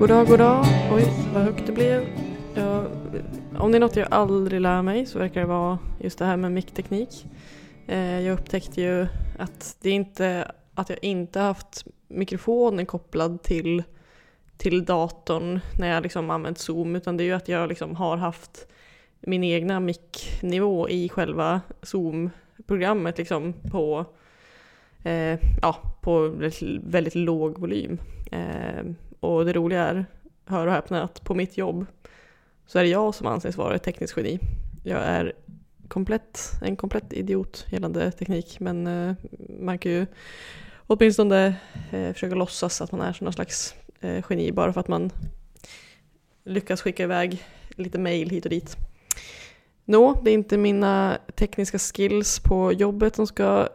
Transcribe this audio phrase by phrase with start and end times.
[0.00, 0.64] Goddag, goddag.
[0.92, 2.06] Oj, vad högt det blev.
[2.54, 2.86] Jag,
[3.58, 6.36] om det är något jag aldrig lär mig så verkar det vara just det här
[6.36, 7.26] med mickteknik.
[7.86, 9.06] Eh, jag upptäckte ju
[9.38, 13.82] att det är inte att jag inte haft mikrofonen kopplad till,
[14.56, 18.16] till datorn när jag liksom använt Zoom utan det är ju att jag liksom har
[18.16, 18.66] haft
[19.20, 24.04] min egna micknivå i själva Zoom-programmet liksom på,
[25.02, 28.00] eh, ja, på väldigt, väldigt låg volym.
[28.32, 28.84] Eh,
[29.20, 30.06] och det roliga är,
[30.44, 31.86] hör och häpna, att på mitt jobb
[32.66, 34.38] så är det jag som anses vara ett tekniskt geni.
[34.84, 35.32] Jag är
[35.88, 39.14] komplett, en komplett idiot gällande teknik men eh,
[39.60, 40.06] man kan ju
[40.86, 41.54] åtminstone
[41.90, 45.10] eh, försöka låtsas att man är någon slags eh, geni bara för att man
[46.44, 48.76] lyckas skicka iväg lite mail hit och dit.
[49.84, 53.68] Nå, det är inte mina tekniska skills på jobbet som ska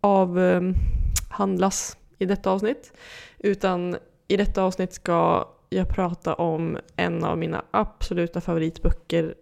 [0.00, 2.92] avhandlas eh, i detta avsnitt
[3.38, 3.96] utan
[4.28, 9.34] i detta avsnitt ska jag prata om en av mina absoluta favoritböcker,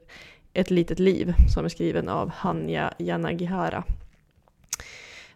[0.52, 3.84] Ett litet liv, som är skriven av Hanya Yanagihara.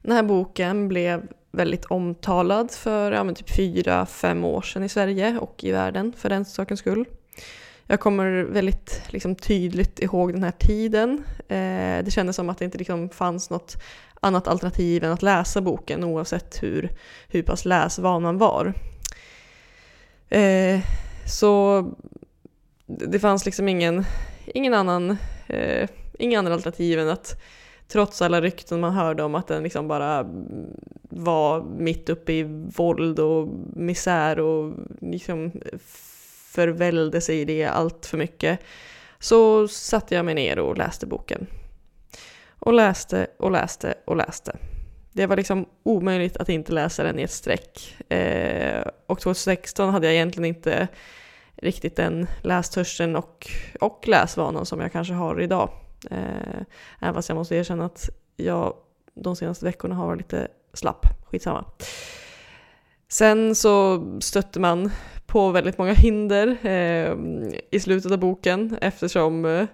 [0.03, 5.39] Den här boken blev väldigt omtalad för ja, typ fyra, fem år sedan i Sverige
[5.39, 7.05] och i världen för den sakens skull.
[7.87, 11.25] Jag kommer väldigt liksom, tydligt ihåg den här tiden.
[11.39, 13.83] Eh, det kändes som att det inte liksom, fanns något
[14.21, 16.91] annat alternativ än att läsa boken oavsett hur,
[17.29, 18.75] hur pass läsvan man var.
[20.31, 20.81] Eh,
[21.27, 21.85] så
[22.87, 24.05] det fanns liksom ingen,
[24.47, 27.41] ingen annan, eh, inga andra alternativ än att
[27.89, 30.27] trots alla rykten man hörde om att den liksom bara
[31.03, 32.43] var mitt uppe i
[32.77, 35.53] våld och misär och liksom
[36.53, 38.61] förvälde sig i det allt för mycket
[39.19, 41.47] så satte jag mig ner och läste boken.
[42.59, 44.57] Och läste och läste och läste.
[45.13, 47.97] Det var liksom omöjligt att inte läsa den i ett streck.
[48.09, 50.89] Eh, och 2016 hade jag egentligen inte
[51.57, 53.47] riktigt den lästörsten och,
[53.81, 55.71] och läsvanan som jag kanske har idag.
[56.11, 56.61] Eh,
[57.01, 58.75] även fast jag måste erkänna att jag
[59.15, 61.07] de senaste veckorna har varit lite slapp.
[61.31, 61.65] Skitsamma.
[63.09, 64.91] Sen så stötte man
[65.27, 67.17] på väldigt många hinder eh,
[67.71, 69.67] i slutet av boken eftersom eh,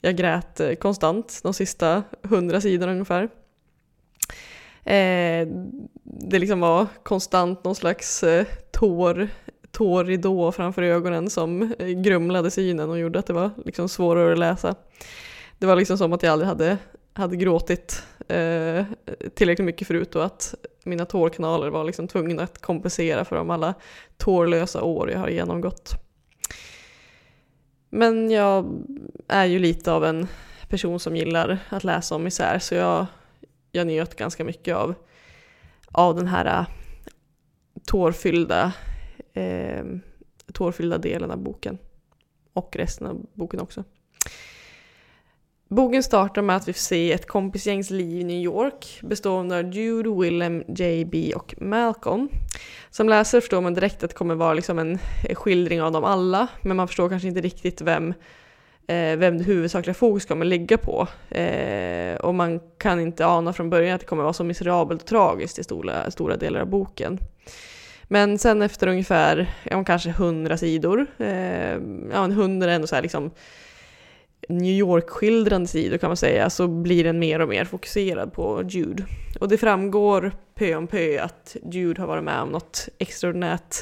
[0.00, 3.28] jag grät eh, konstant de sista hundra sidorna ungefär.
[4.90, 5.48] Eh,
[6.04, 9.28] det liksom var konstant någon slags eh, tår,
[9.70, 14.38] tårridå framför ögonen som eh, grumlade synen och gjorde att det var liksom svårare att
[14.38, 14.74] läsa.
[15.58, 16.78] Det var liksom som att jag aldrig hade,
[17.12, 18.84] hade gråtit eh,
[19.34, 23.74] tillräckligt mycket förut och att mina tårkanaler var liksom tvungna att kompensera för de alla
[24.16, 25.92] tårlösa år jag har genomgått.
[27.90, 28.84] Men jag
[29.28, 30.28] är ju lite av en
[30.68, 33.06] person som gillar att läsa om misär så jag
[33.72, 34.94] jag njöt ganska mycket av,
[35.92, 36.66] av den här äh,
[37.86, 38.72] tårfyllda,
[39.32, 39.84] eh,
[40.52, 41.78] tårfyllda delen av boken.
[42.52, 43.84] Och resten av boken också.
[45.68, 49.74] Boken startar med att vi får se ett kompisgängs liv i New York bestående av
[49.74, 52.28] Jude, Willem, JB och Malcolm.
[52.90, 54.98] Som läsare förstår man direkt att det kommer vara liksom en
[55.34, 58.14] skildring av dem alla, men man förstår kanske inte riktigt vem
[58.90, 61.08] eh, vem det huvudsakliga fokus kommer ligga på.
[61.30, 65.08] Eh, och man kan inte ana från början att det kommer vara så miserabelt och
[65.08, 67.18] tragiskt i stora, stora delar av boken.
[68.04, 71.78] Men sen efter ungefär, ja, kanske hundra sidor, eh,
[72.12, 73.30] ja, hundra är ändå så här liksom
[74.48, 79.04] New York-skildrande sidor kan man säga, så blir den mer och mer fokuserad på Jude.
[79.40, 83.76] Och det framgår pö om pö att Jude har varit med om något extraordinärt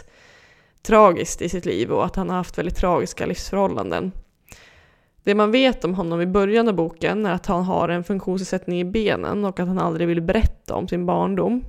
[0.83, 4.13] tragiskt i sitt liv och att han har haft väldigt tragiska livsförhållanden.
[5.25, 8.81] Det man vet om honom i början av boken är att han har en funktionsnedsättning
[8.81, 11.65] i benen och att han aldrig vill berätta om sin barndom.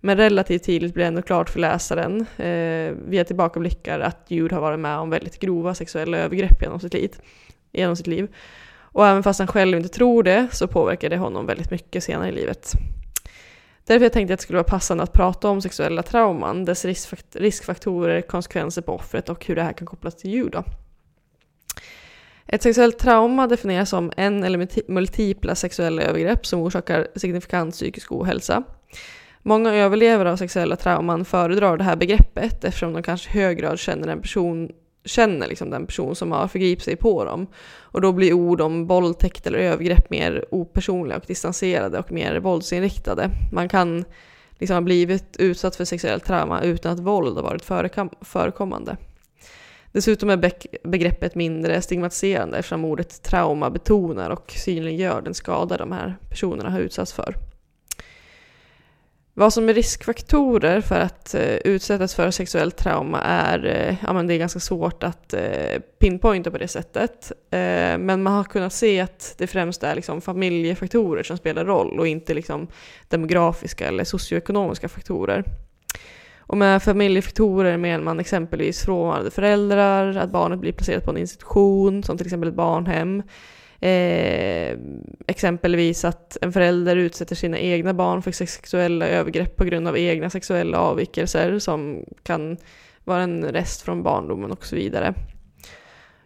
[0.00, 4.62] Men relativt tidigt blir det ändå klart för läsaren eh, via tillbakablickar att Jude har
[4.62, 7.10] varit med om väldigt grova sexuella övergrepp genom sitt, liv,
[7.72, 8.28] genom sitt liv.
[8.78, 12.28] Och även fast han själv inte tror det så påverkar det honom väldigt mycket senare
[12.28, 12.72] i livet.
[13.86, 16.84] Därför tänkte jag att det skulle vara passande att prata om sexuella trauman, dess
[17.32, 20.64] riskfaktorer, konsekvenser på offret och hur det här kan kopplas till Jude.
[22.46, 28.62] Ett sexuellt trauma definieras som en eller multipla sexuella övergrepp som orsakar signifikant psykisk ohälsa.
[29.42, 33.78] Många överlevare av sexuella trauman föredrar det här begreppet eftersom de kanske i hög grad
[33.78, 34.70] känner den person
[35.04, 37.46] känner liksom den person som har förgripit sig på dem.
[37.78, 43.30] Och då blir ord om våldtäkt eller övergrepp mer opersonliga och distanserade och mer våldsinriktade.
[43.52, 44.04] Man kan
[44.58, 47.64] liksom ha blivit utsatt för sexuellt trauma utan att våld har varit
[48.20, 48.96] förekommande.
[49.96, 50.52] Dessutom är
[50.88, 56.80] begreppet mindre stigmatiserande eftersom ordet trauma betonar och synliggör den skada de här personerna har
[56.80, 57.34] utsatts för.
[59.34, 64.26] Vad som är riskfaktorer för att eh, utsättas för sexuellt trauma är, eh, ja men
[64.26, 67.32] det är ganska svårt att eh, pinpointa på det sättet.
[67.98, 72.06] Men man har kunnat se att det främst är liksom familjefaktorer som spelar roll och
[72.06, 72.68] inte liksom
[73.08, 75.44] demografiska eller socioekonomiska faktorer.
[76.46, 82.02] Och med familjefaktorer menar man exempelvis frånvarande föräldrar, att barnet blir placerat på en institution
[82.02, 83.22] som till exempel ett barnhem,
[83.80, 84.78] Eh,
[85.26, 90.30] exempelvis att en förälder utsätter sina egna barn för sexuella övergrepp på grund av egna
[90.30, 92.56] sexuella avvikelser som kan
[93.04, 95.14] vara en rest från barndomen och så vidare.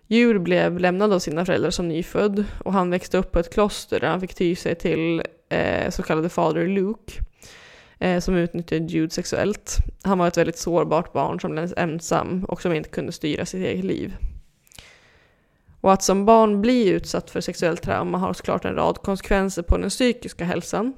[0.07, 4.01] Djur blev lämnad av sina föräldrar som nyfödd och han växte upp på ett kloster
[4.01, 7.13] där han fick ty sig till eh, så kallade fader Luke
[8.01, 9.77] eh, som utnyttjade Jude sexuellt.
[10.03, 13.65] Han var ett väldigt sårbart barn som lämnades ensam och som inte kunde styra sitt
[13.65, 14.17] eget liv.
[15.81, 19.79] Och att som barn bli utsatt för sexuellt trauma har såklart en rad konsekvenser på
[19.79, 20.95] den psykiska hälsan.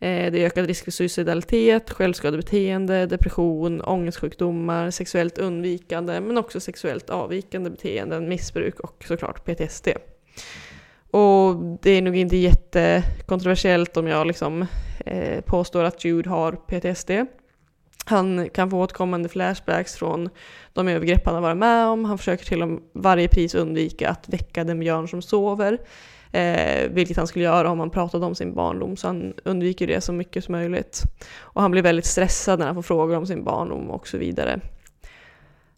[0.00, 7.10] Eh, det är ökad risk för suicidalitet, självskadebeteende, depression, ångestsjukdomar, sexuellt undvikande men också sexuellt
[7.10, 9.88] avvikande beteenden, missbruk och såklart PTSD.
[11.10, 14.66] Och det är nog inte jättekontroversiellt om jag liksom,
[15.06, 17.10] eh, påstår att Jude har PTSD.
[18.04, 20.28] Han kan få återkommande flashbacks från
[20.72, 22.04] de övergrepp han har varit med om.
[22.04, 25.78] Han försöker till och varje pris undvika att väcka den björn som sover.
[26.32, 30.00] Eh, vilket han skulle göra om han pratade om sin barndom, så han undviker det
[30.00, 31.02] så mycket som möjligt.
[31.38, 34.60] Och han blir väldigt stressad när han får frågor om sin barndom och så vidare.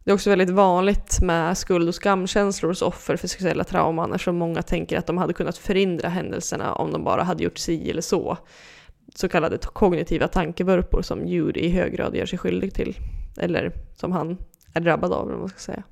[0.04, 4.36] Det är också väldigt vanligt med skuld och skamkänslor hos offer för sexuella trauman eftersom
[4.36, 8.02] många tänker att de hade kunnat förhindra händelserna om de bara hade gjort si eller
[8.02, 8.38] så
[9.14, 12.96] så kallade kognitiva tankevurpor som djur i hög grad gör sig skyldig till.
[13.36, 14.38] Eller som han
[14.74, 15.82] är drabbad av, om man ska säga.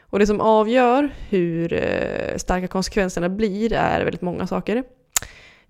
[0.00, 4.84] Och det som avgör hur eh, starka konsekvenserna blir är väldigt många saker.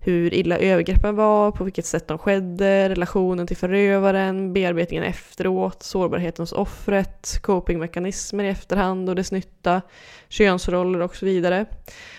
[0.05, 6.43] Hur illa övergreppen var, på vilket sätt de skedde, relationen till förövaren, bearbetningen efteråt, sårbarheten
[6.43, 9.81] hos offret, copingmekanismer i efterhand och dess nytta,
[10.29, 11.65] könsroller och så vidare.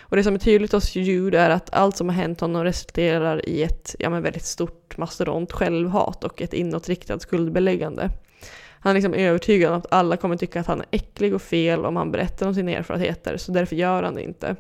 [0.00, 3.48] Och det som är tydligt hos Jude är att allt som har hänt honom resulterar
[3.48, 8.10] i ett ja, men väldigt stort mastodont självhat och ett inåtriktat skuldbeläggande.
[8.80, 11.84] Han är liksom övertygad om att alla kommer tycka att han är äcklig och fel
[11.84, 14.56] om han berättar om sina erfarenheter, så därför gör han det inte.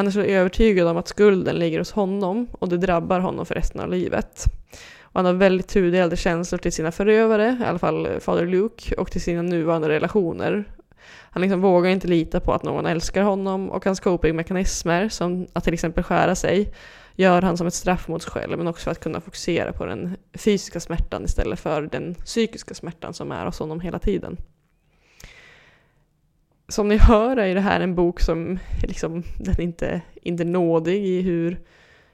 [0.00, 3.54] Han är så övertygad om att skulden ligger hos honom och det drabbar honom för
[3.54, 4.44] resten av livet.
[5.02, 9.10] Och han har väldigt tudelade känslor till sina förövare, i alla fall fader Luke, och
[9.10, 10.64] till sina nuvarande relationer.
[11.30, 15.64] Han liksom vågar inte lita på att någon älskar honom och hans copingmekanismer, som att
[15.64, 16.72] till exempel skära sig,
[17.14, 19.86] gör han som ett straff mot sig själv, men också för att kunna fokusera på
[19.86, 24.36] den fysiska smärtan istället för den psykiska smärtan som är hos honom hela tiden.
[26.70, 31.20] Som ni hör är det här en bok som liksom, den inte, inte nådig i
[31.20, 31.60] hur,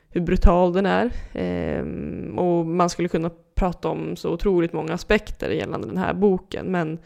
[0.09, 1.13] hur brutal den är.
[1.35, 6.67] Ehm, och man skulle kunna prata om så otroligt många aspekter gällande den här boken,
[6.67, 6.99] men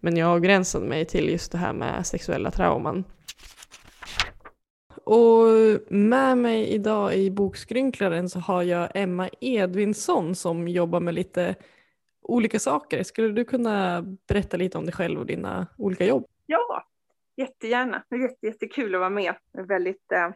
[0.00, 3.04] men jag avgränsade mig till just det här med sexuella trauman.
[5.04, 5.46] Och
[5.88, 11.54] med mig idag i Bokskrynklaren så har jag Emma Edvinsson som jobbar med lite
[12.22, 13.02] olika saker.
[13.02, 16.24] Skulle du kunna berätta lite om dig själv och dina olika jobb?
[16.46, 16.84] Ja,
[17.38, 18.04] jättegärna.
[18.08, 19.34] Det är jätte, jättekul att vara med.
[19.52, 20.30] Jag är väldigt eh,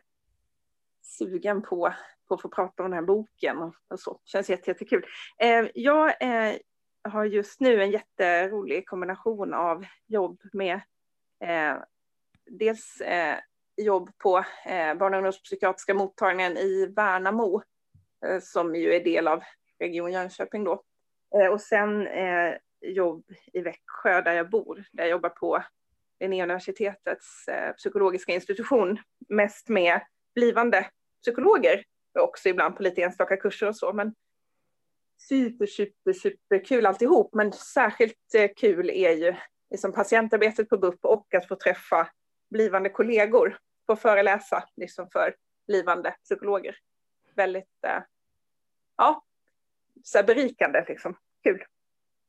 [1.03, 1.95] sugen på,
[2.29, 4.13] på att få prata om den här boken och, och så.
[4.13, 5.07] Det känns jätte, jättekul.
[5.39, 6.57] Eh, jag eh,
[7.03, 10.81] har just nu en jätterolig kombination av jobb med
[11.45, 11.77] eh,
[12.47, 13.39] dels eh,
[13.77, 17.63] jobb på eh, barn och ungdomspsykiatriska mottagningen i Värnamo,
[18.27, 19.43] eh, som ju är del av
[19.79, 20.83] Region Jönköping då.
[21.35, 25.63] Eh, och sen eh, jobb i Växjö där jag bor, där jag jobbar på
[26.23, 28.99] Linnéuniversitetets eh, psykologiska institution,
[29.29, 30.01] mest med
[30.35, 30.87] blivande
[31.23, 34.15] psykologer, och också ibland på lite enstaka kurser och så, men
[35.29, 37.35] super, super, super kul alltihop.
[37.35, 39.35] Men särskilt eh, kul är ju
[39.71, 42.09] liksom patientarbetet på BUP och att få träffa
[42.51, 45.37] blivande kollegor, få föreläsa liksom för
[45.67, 46.77] blivande psykologer.
[47.35, 48.03] Väldigt, eh,
[48.97, 49.25] ja,
[50.03, 51.17] så berikande liksom.
[51.43, 51.65] Kul.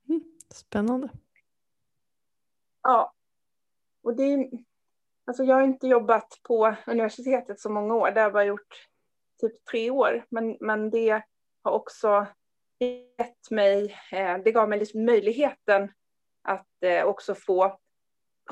[0.10, 1.10] Mm, spännande.
[2.84, 3.14] Ja,
[4.04, 4.50] och det
[5.26, 8.88] alltså jag har inte jobbat på universitetet så många år, det har jag bara gjort
[9.42, 11.22] typ tre år, men, men det
[11.64, 12.28] har också
[12.80, 15.92] gett mig, eh, det gav mig liksom möjligheten
[16.42, 17.80] att eh, också få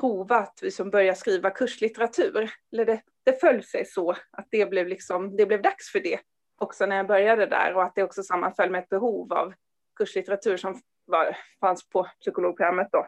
[0.00, 2.50] prova att liksom börja skriva kurslitteratur.
[2.72, 6.20] Eller det, det föll sig så att det blev, liksom, det blev dags för det
[6.58, 9.54] också när jag började där och att det också sammanföll med ett behov av
[9.96, 13.06] kurslitteratur som var, fanns på psykologprogrammet då.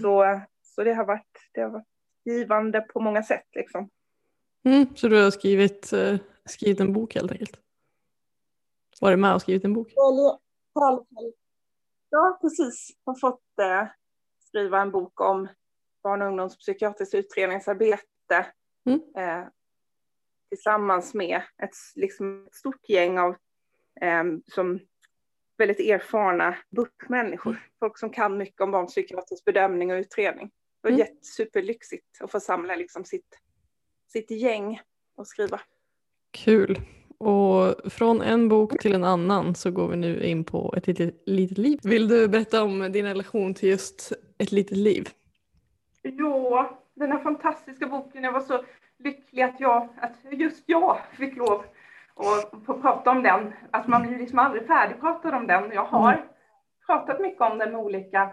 [0.00, 0.40] Så, eh,
[0.76, 1.86] så det, har varit, det har varit
[2.24, 3.46] givande på många sätt.
[3.52, 3.90] Liksom.
[4.64, 7.60] Mm, så du har skrivit, eh, skrivit en bok helt enkelt?
[9.00, 9.92] Varit med och skrivit en bok?
[12.10, 12.96] Ja, precis.
[13.04, 13.88] Jag har fått eh,
[14.48, 15.48] skriva en bok om
[16.02, 18.46] barn och ungdomspsykiatriskt utredningsarbete
[18.86, 19.00] mm.
[19.16, 19.48] eh,
[20.48, 23.36] tillsammans med ett, liksom, ett stort gäng av
[24.00, 24.80] eh, som
[25.58, 27.50] väldigt erfarna BUP-människor.
[27.50, 27.62] Mm.
[27.78, 30.50] Folk som kan mycket om barnpsykiatrisk bedömning och utredning.
[30.86, 31.06] Var mm.
[31.20, 33.38] superlyxigt att få samla liksom sitt,
[34.12, 34.80] sitt gäng
[35.16, 35.60] och skriva.
[36.30, 36.80] Kul.
[37.18, 41.22] Och från en bok till en annan så går vi nu in på ett litet,
[41.26, 41.78] litet liv.
[41.82, 45.08] Vill du berätta om din relation till just ett litet liv?
[46.02, 48.24] Ja, den här fantastiska boken.
[48.24, 48.64] Jag var så
[48.98, 51.64] lycklig att, jag, att just jag fick lov
[52.14, 53.52] att få prata om den.
[53.70, 55.72] Alltså man blir liksom aldrig färdigpratad om den.
[55.72, 56.26] Jag har mm.
[56.86, 58.30] pratat mycket om den med olika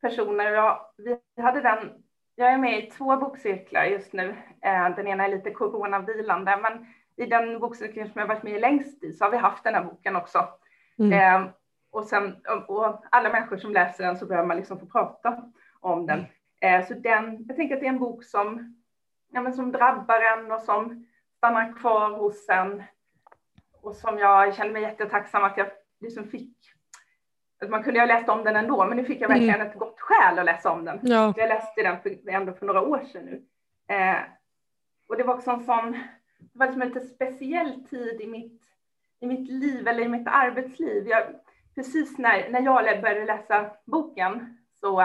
[0.00, 0.52] personer.
[0.52, 2.02] Jag, vi hade den,
[2.34, 4.36] jag är med i två bokcirklar just nu.
[4.62, 8.60] Eh, den ena är lite coronavilande, men i den bokcirkeln som jag varit med i
[8.60, 10.48] längst i så har vi haft den här boken också.
[10.98, 11.12] Mm.
[11.12, 11.50] Eh,
[11.90, 12.36] och, sen,
[12.68, 15.42] och alla människor som läser den så behöver man liksom få prata
[15.80, 16.26] om den.
[16.60, 18.76] Eh, så den, jag tänker att det är en bok som,
[19.30, 22.82] ja, men som drabbar en och som stannar kvar hos en.
[23.82, 25.66] Och som jag känner mig jättetacksam att jag
[26.00, 26.56] liksom fick.
[27.60, 29.66] Alltså man kunde ju ha läst om den ändå, men nu fick jag verkligen mm.
[29.66, 31.00] ett gott skäl att läsa om den.
[31.02, 31.34] Ja.
[31.36, 33.42] Jag läste den för, ändå för några år sedan nu.
[33.94, 34.16] Eh,
[35.08, 35.92] och det var också en sån,
[36.38, 38.62] det var liksom en lite speciell tid i mitt,
[39.20, 41.08] i mitt liv eller i mitt arbetsliv.
[41.08, 41.22] Jag,
[41.74, 45.02] precis när, när jag började läsa boken så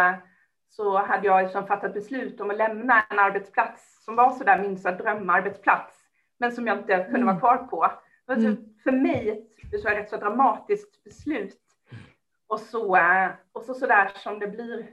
[0.75, 4.77] så hade jag liksom fattat beslut om att lämna en arbetsplats som var sådär min
[4.77, 5.93] så drömarbetsplats,
[6.37, 7.39] men som jag inte kunde vara mm.
[7.39, 7.91] kvar på.
[8.33, 8.57] Mm.
[8.83, 11.64] För mig ett så rätt så dramatiskt beslut.
[12.47, 12.97] Och så,
[13.51, 14.87] och så, så där som det blir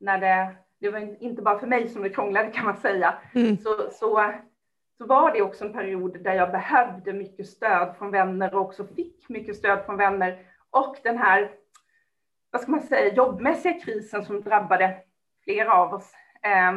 [0.00, 3.56] när det, det var inte bara för mig som det krånglade kan man säga, mm.
[3.56, 4.32] så, så,
[4.98, 8.86] så var det också en period där jag behövde mycket stöd från vänner och också
[8.86, 10.38] fick mycket stöd från vänner.
[10.70, 11.50] Och den här,
[12.50, 14.96] vad ska man säga, jobbmässiga krisen som drabbade
[15.44, 16.72] flera av oss, eh,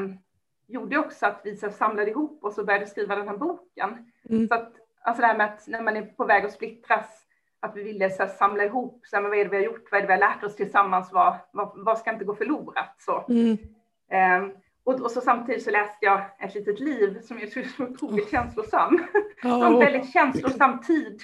[0.67, 4.11] gjorde också att vi så samlade ihop oss och började skriva den här boken.
[4.29, 4.47] Mm.
[4.47, 7.27] Så att, alltså det här med att när man är på väg att splittras,
[7.61, 9.91] att vi ville så här, samla ihop, så här, vad är det vi har gjort,
[9.91, 12.95] vad är det vi har lärt oss tillsammans, vad, vad, vad ska inte gå förlorat?
[12.99, 13.25] Så.
[13.29, 13.57] Mm.
[14.11, 17.91] Eh, och, och, så samtidigt så läste jag Ett litet liv som jag tycker är
[17.91, 19.07] otroligt känslosam.
[19.43, 19.67] Oh.
[19.67, 21.21] en väldigt känslosam tid.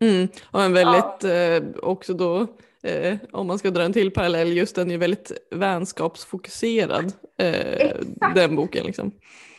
[0.00, 0.28] Mm.
[0.50, 1.30] Och en väldigt, ja.
[1.30, 2.46] eh, också då
[2.82, 7.96] eh, om man ska dra en till parallell, just den är ju väldigt vänskapsfokuserad, eh,
[8.34, 8.86] den boken.
[8.86, 9.12] Liksom.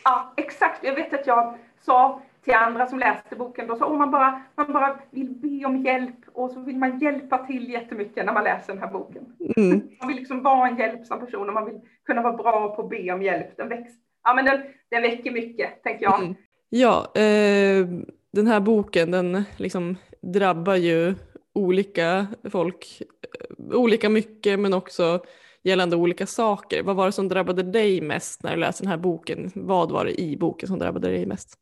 [0.04, 0.84] Ja, exakt.
[0.84, 4.42] Jag vet att jag sa till andra som läste boken, då sa oh, man, bara,
[4.56, 8.44] man bara vill be om hjälp och så vill man hjälpa till jättemycket när man
[8.44, 9.26] läser den här boken.
[9.58, 9.82] Mm.
[10.00, 12.90] Man vill liksom vara en hjälpsam person och man vill kunna vara bra på att
[12.90, 13.58] be om hjälp.
[13.58, 16.20] Den, växt, ja, men den, den väcker mycket, tänker jag.
[16.20, 16.36] Mm.
[16.70, 17.88] Ja, eh,
[18.32, 21.16] den här boken den liksom drabbar ju
[21.54, 25.20] olika folk eh, olika mycket men också
[25.64, 26.84] gällande olika saker.
[26.84, 29.52] Vad var det som drabbade dig mest när du läste den här boken?
[29.56, 31.60] Vad var det i boken som drabbade dig mest?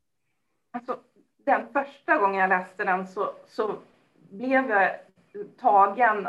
[0.72, 0.98] Alltså,
[1.46, 3.76] den första gången jag läste den så, så
[4.30, 4.92] blev jag
[5.62, 6.28] tagen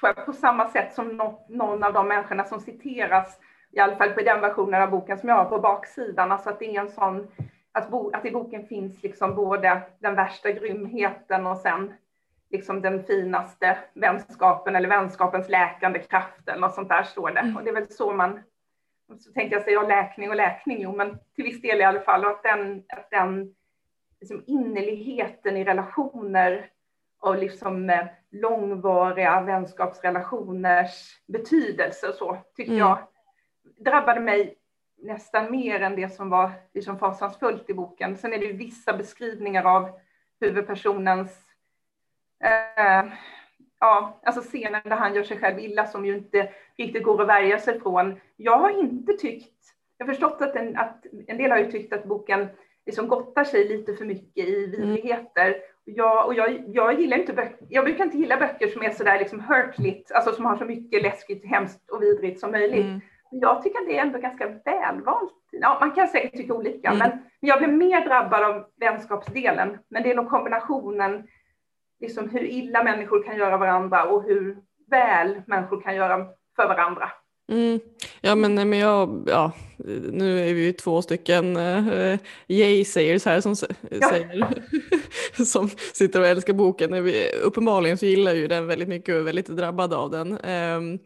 [0.00, 3.38] tror jag, på samma sätt som något, någon av de människorna som citeras,
[3.72, 6.32] i alla fall på den versionen av boken som jag har på baksidan.
[6.32, 7.28] Alltså att det är en sån,
[7.72, 11.94] att, bo, att i boken finns liksom både den värsta grymheten och sen
[12.50, 17.40] liksom den finaste vänskapen eller vänskapens läkande kraft eller något sånt där står det.
[17.40, 17.56] Mm.
[17.56, 18.40] Och det är väl så man,
[19.20, 22.24] så tänkte jag säga läkning och läkning, jo men till viss del i alla fall,
[22.24, 23.54] och att den, att den
[24.20, 26.70] liksom innerligheten i relationer
[27.20, 32.80] och liksom eh, långvariga vänskapsrelationers betydelse och så tycker mm.
[32.80, 32.98] jag
[33.76, 34.54] drabbade mig
[35.02, 38.16] nästan mer än det som var liksom fasansfullt i boken.
[38.16, 39.90] Sen är det ju vissa beskrivningar av
[40.40, 41.46] huvudpersonens
[42.44, 43.04] Eh,
[43.80, 47.28] ja, alltså scenen där han gör sig själv illa som ju inte riktigt går att
[47.28, 48.20] värja sig från.
[48.36, 49.54] Jag har inte tyckt,
[49.98, 52.48] jag har förstått att, en, att en del har ju tyckt att boken
[52.86, 55.46] liksom gottar sig lite för mycket i vidrigheter.
[55.46, 55.60] Mm.
[55.84, 59.18] Jag, och jag, jag gillar inte böcker, jag brukar inte gilla böcker som är sådär
[59.18, 62.84] liksom hurtligt, alltså som har så mycket läskigt, hemskt och vidrigt som möjligt.
[62.84, 63.00] Mm.
[63.30, 65.32] Jag tycker att det är ändå ganska välvalt.
[65.50, 66.98] Ja, man kan säkert tycka olika, mm.
[66.98, 69.78] men jag blir mer drabbad av vänskapsdelen.
[69.88, 71.26] Men det är nog kombinationen
[72.00, 74.56] liksom hur illa människor kan göra varandra och hur
[74.90, 76.26] väl människor kan göra
[76.56, 77.10] för varandra.
[77.52, 77.80] Mm.
[78.20, 79.52] Ja men, men jag, ja,
[80.12, 83.54] nu är vi ju två stycken uh, yay-sayers här som,
[83.90, 84.08] ja.
[84.08, 84.46] säger,
[85.44, 87.04] som sitter och älskar boken.
[87.04, 90.32] Vi, uppenbarligen så gillar ju den väldigt mycket och är väldigt drabbad av den.
[90.32, 90.98] Um,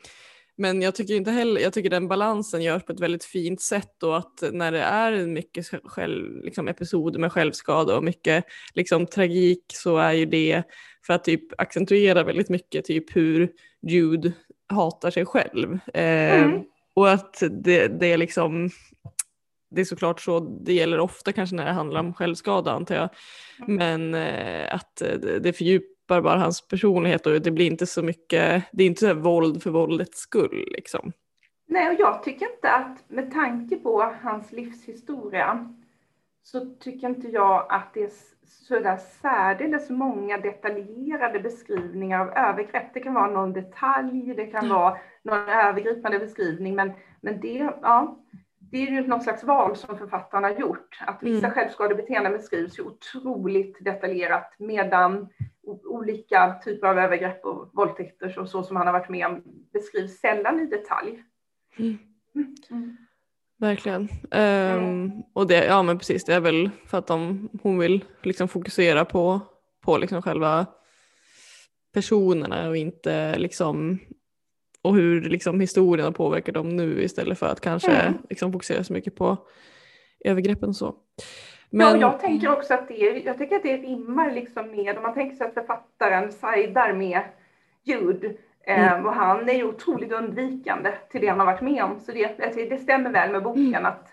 [0.61, 4.03] men jag tycker inte heller, jag tycker den balansen görs på ett väldigt fint sätt
[4.03, 9.65] och att när det är mycket själv, liksom episoder med självskada och mycket liksom tragik
[9.73, 10.63] så är ju det
[11.07, 13.53] för att typ accentuera väldigt mycket typ hur
[13.89, 14.33] Jude
[14.69, 15.79] hatar sig själv.
[15.95, 16.63] Eh, mm.
[16.95, 18.71] Och att det, det är liksom
[19.71, 23.09] det är såklart så, det gäller ofta kanske när det handlar om självskada antar jag.
[23.69, 23.77] Mm.
[23.77, 25.53] Men eh, att eh, det
[26.11, 29.63] fördjupar bara hans personlighet och det blir inte så mycket, det är inte så våld
[29.63, 31.13] för våldets skull liksom.
[31.69, 35.75] Nej, och jag tycker inte att med tanke på hans livshistoria
[36.43, 38.11] så tycker inte jag att det är
[38.45, 42.95] sådär särdeles många detaljerade beskrivningar av övergrepp.
[42.95, 48.19] Det kan vara någon detalj, det kan vara någon övergripande beskrivning, men, men det, ja,
[48.71, 50.99] det är ju någon slags val som författarna har gjort.
[51.07, 51.55] Att vissa mm.
[51.55, 55.29] självskadebeteenden beskrivs ju otroligt detaljerat medan
[55.85, 60.21] olika typer av övergrepp och våldtäkter och så som han har varit med om beskrivs
[60.21, 61.23] sällan i detalj.
[61.79, 61.99] Mm.
[62.71, 62.97] Mm.
[63.59, 64.09] Verkligen.
[64.31, 68.49] Um, och det, ja men precis, det är väl för att de, hon vill liksom
[68.49, 69.41] fokusera på,
[69.81, 70.67] på liksom själva
[71.93, 73.99] personerna och inte liksom
[74.83, 78.19] och hur liksom historien har påverkat dem nu istället för att kanske mm.
[78.31, 79.37] liksom fokusera så mycket på
[80.25, 80.95] övergreppen så.
[81.71, 81.87] Men...
[81.87, 85.15] Ja, jag tänker också att det, jag tycker att det rimmar liksom med, om man
[85.15, 87.21] tänker sig att författaren sidar med
[87.85, 88.35] Jude
[88.65, 88.87] mm.
[88.87, 92.13] eh, och han är ju otroligt undvikande till det han har varit med om, så
[92.13, 93.87] det, det stämmer väl med boken mm.
[93.87, 94.09] att,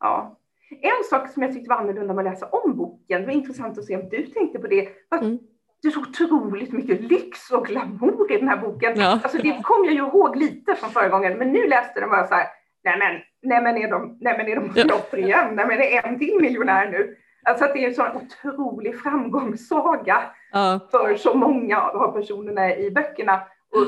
[0.00, 0.36] ja.
[0.70, 3.78] En sak som jag tyckte var annorlunda med att läsa om boken, det var intressant
[3.78, 5.38] att se om du tänkte på det, var mm
[5.82, 9.00] det är så otroligt mycket lyx och glamour i den här boken.
[9.00, 9.20] Ja.
[9.22, 12.26] Alltså det kom jag ju ihåg lite från förra gången, men nu läste den bara
[12.26, 12.46] så här,
[12.84, 14.84] nej men, nej men är de, nej men är de ja.
[14.94, 17.16] återigen, nej men är en till miljonär nu?
[17.44, 20.22] Alltså att det är en sån otrolig framgångssaga
[20.52, 20.80] ja.
[20.90, 23.34] för så många av personerna i böckerna.
[23.76, 23.86] Och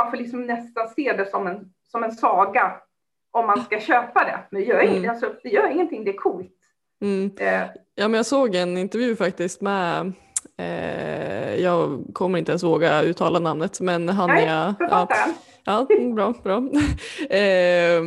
[0.00, 2.72] man får liksom nästan se det som en, som en saga
[3.30, 4.38] om man ska köpa det.
[4.50, 5.10] Men det gör, mm.
[5.10, 6.52] alltså, det gör ingenting, det är coolt.
[7.02, 7.30] Mm.
[7.38, 7.62] Eh.
[7.94, 10.12] Ja, men jag såg en intervju faktiskt med
[10.56, 14.74] Eh, jag kommer inte ens våga uttala namnet men han Nej, är...
[14.78, 15.08] Ja,
[15.64, 16.56] ja, bra, bra.
[17.36, 18.00] eh,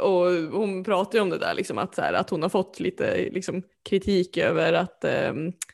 [0.00, 2.80] och hon pratar ju om det där, liksom, att, så här, att hon har fått
[2.80, 5.32] lite liksom, kritik över att, eh,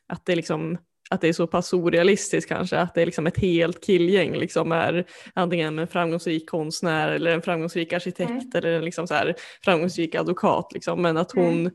[0.09, 0.78] att, det liksom,
[1.11, 4.72] att det är så pass orealistiskt kanske, att det är liksom ett helt killgäng liksom
[4.72, 8.50] är antingen en framgångsrik konstnär eller en framgångsrik arkitekt mm.
[8.54, 10.72] eller en liksom så här, framgångsrik advokat.
[10.72, 11.70] Liksom, men att hon mm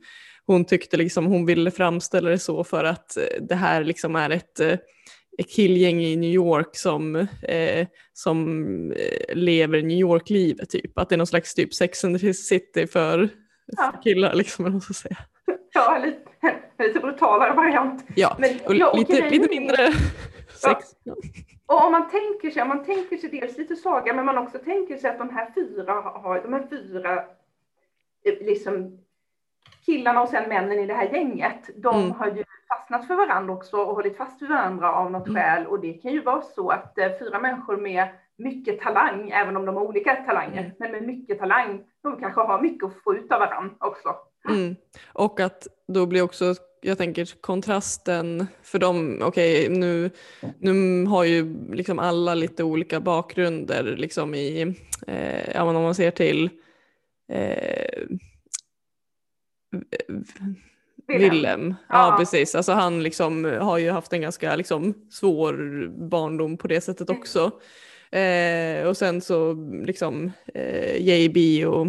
[0.48, 4.60] hon tyckte liksom hon ville framställa det så för att det här liksom är ett,
[4.60, 4.78] eh,
[5.38, 10.98] ett killgäng i New York som, eh, som eh, lever New York-livet typ.
[10.98, 13.30] Att det är någon slags typ Sex and the City för,
[13.66, 13.92] ja.
[13.96, 15.18] för killar liksom, eller vad säga.
[15.74, 16.56] Ja, lite,
[16.88, 18.06] lite brutalare variant.
[18.16, 19.30] Ja, Men, och ja, lite, okay.
[19.30, 19.94] lite mindre
[20.62, 20.86] sex.
[21.04, 21.16] Ja.
[21.66, 24.58] Och om man tänker sig, om man tänker sig dels lite saga, men man också
[24.58, 27.24] tänker sig att de här fyra har, de här fyra
[28.24, 29.00] liksom
[29.86, 32.12] killarna och sen männen i det här gänget, de mm.
[32.12, 35.42] har ju fastnat för varandra också och hållit fast vid varandra av något mm.
[35.42, 35.68] skäl.
[35.68, 39.66] Och det kan ju vara så att eh, fyra människor med mycket talang, även om
[39.66, 40.72] de har olika talanger, mm.
[40.80, 44.16] men med mycket talang, de kanske har mycket att få ut av varandra också.
[44.50, 44.76] Mm.
[45.14, 50.10] Och att då blir också, jag tänker kontrasten för dem, okej okay, nu,
[50.60, 54.76] nu har ju liksom alla lite olika bakgrunder liksom i,
[55.08, 56.50] eh, ja, om man ser till
[57.30, 58.02] eh,
[61.08, 61.76] Willem.
[61.90, 62.56] Ja, ja, precis.
[62.56, 67.20] Alltså han liksom har ju haft en ganska liksom svår barndom på det sättet mm.
[67.22, 67.52] också.
[68.12, 69.54] Eh, och sen så
[69.86, 71.88] liksom eh, JB och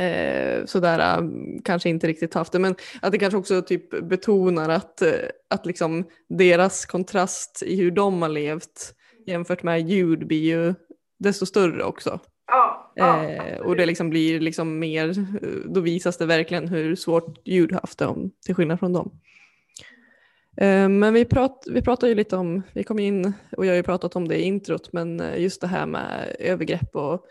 [0.00, 1.30] eh, sådär
[1.64, 2.58] kanske inte riktigt haft det.
[2.58, 5.02] Men att det kanske också typ betonar att,
[5.50, 8.94] att liksom deras kontrast i hur de har levt
[9.26, 10.74] jämfört med ljud blir ju
[11.18, 12.20] desto större också.
[12.96, 15.26] Eh, och det liksom blir liksom mer,
[15.74, 19.20] då visas det verkligen hur svårt ljud haft det om, till skillnad från dem.
[20.56, 23.76] Eh, men vi, prat, vi pratar ju lite om, vi kom in och jag har
[23.76, 27.26] ju pratat om det i introt, men eh, just det här med övergrepp och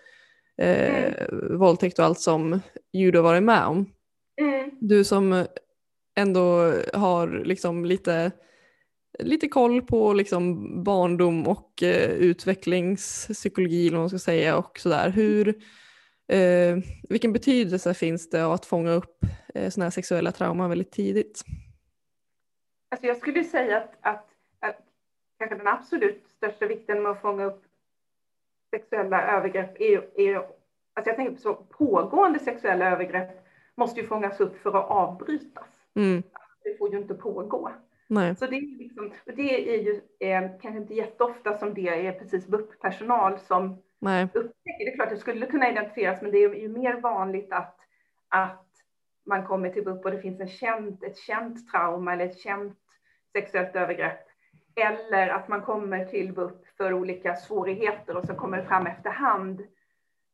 [0.57, 1.57] eh, mm.
[1.59, 2.51] våldtäkt och allt som
[2.93, 3.89] har varit med om.
[4.41, 4.71] Mm.
[4.79, 5.45] Du som
[6.15, 8.31] ändå har liksom lite
[9.19, 15.09] lite koll på liksom barndom och eh, utvecklingspsykologi eller vad man ska säga och sådär.
[15.09, 15.47] Hur,
[16.27, 16.77] eh,
[17.09, 19.23] vilken betydelse finns det av att fånga upp
[19.55, 21.41] eh, sådana här sexuella trauman väldigt tidigt?
[22.89, 24.27] Alltså jag skulle säga att, att,
[24.59, 24.79] att
[25.39, 27.63] kanske den absolut största vikten med att fånga upp
[28.71, 33.45] sexuella övergrepp är, är alltså jag tänker på så pågående sexuella övergrepp
[33.75, 35.67] måste ju fångas upp för att avbrytas.
[35.95, 36.23] Mm.
[36.63, 37.71] Det får ju inte pågå.
[38.11, 38.35] Nej.
[38.35, 42.47] Så det är, liksom, det är ju eh, kanske inte jätteofta som det är precis
[42.47, 44.23] BUP-personal som, Nej.
[44.23, 44.85] upptäcker.
[44.85, 47.77] Det är klart det skulle kunna identifieras, men det är ju mer vanligt att,
[48.29, 48.67] att
[49.25, 52.77] man kommer till BUP och det finns en känd, ett känt trauma eller ett känt
[53.33, 54.27] sexuellt övergrepp.
[54.75, 59.63] Eller att man kommer till BUP för olika svårigheter och så kommer det fram efterhand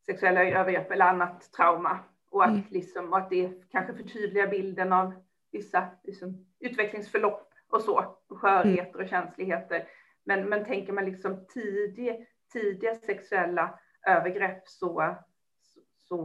[0.06, 2.00] sexuella övergrepp eller annat trauma.
[2.30, 2.64] Och att, mm.
[2.70, 5.14] liksom, och att det kanske förtydligar bilden av
[5.52, 9.88] vissa liksom, utvecklingsförlopp och så, skörheter och känsligheter.
[10.24, 12.16] Men, men tänker man liksom tidiga,
[12.54, 15.16] tidiga sexuella övergrepp så,
[15.62, 16.18] så, så,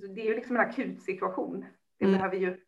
[0.00, 1.64] så det är ju liksom en akut situation.
[1.98, 2.16] Det mm.
[2.16, 2.60] behöver ju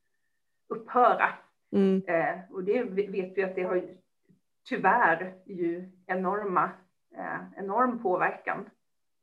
[0.68, 1.28] upphöra.
[1.72, 2.02] Mm.
[2.06, 3.82] Eh, och det vet vi att det har
[4.64, 6.70] tyvärr ju enorma,
[7.16, 8.70] eh, enorm påverkan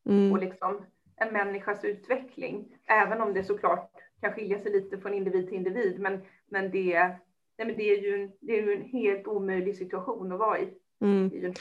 [0.06, 0.32] mm.
[0.32, 2.78] på liksom en människas utveckling.
[2.86, 6.00] Även om det såklart kan skilja sig lite från individ till individ.
[6.00, 7.16] Men, men, det,
[7.60, 10.60] nej, men det, är ju en, det är ju en helt omöjlig situation att vara
[10.60, 10.68] i.
[11.02, 11.54] Mm.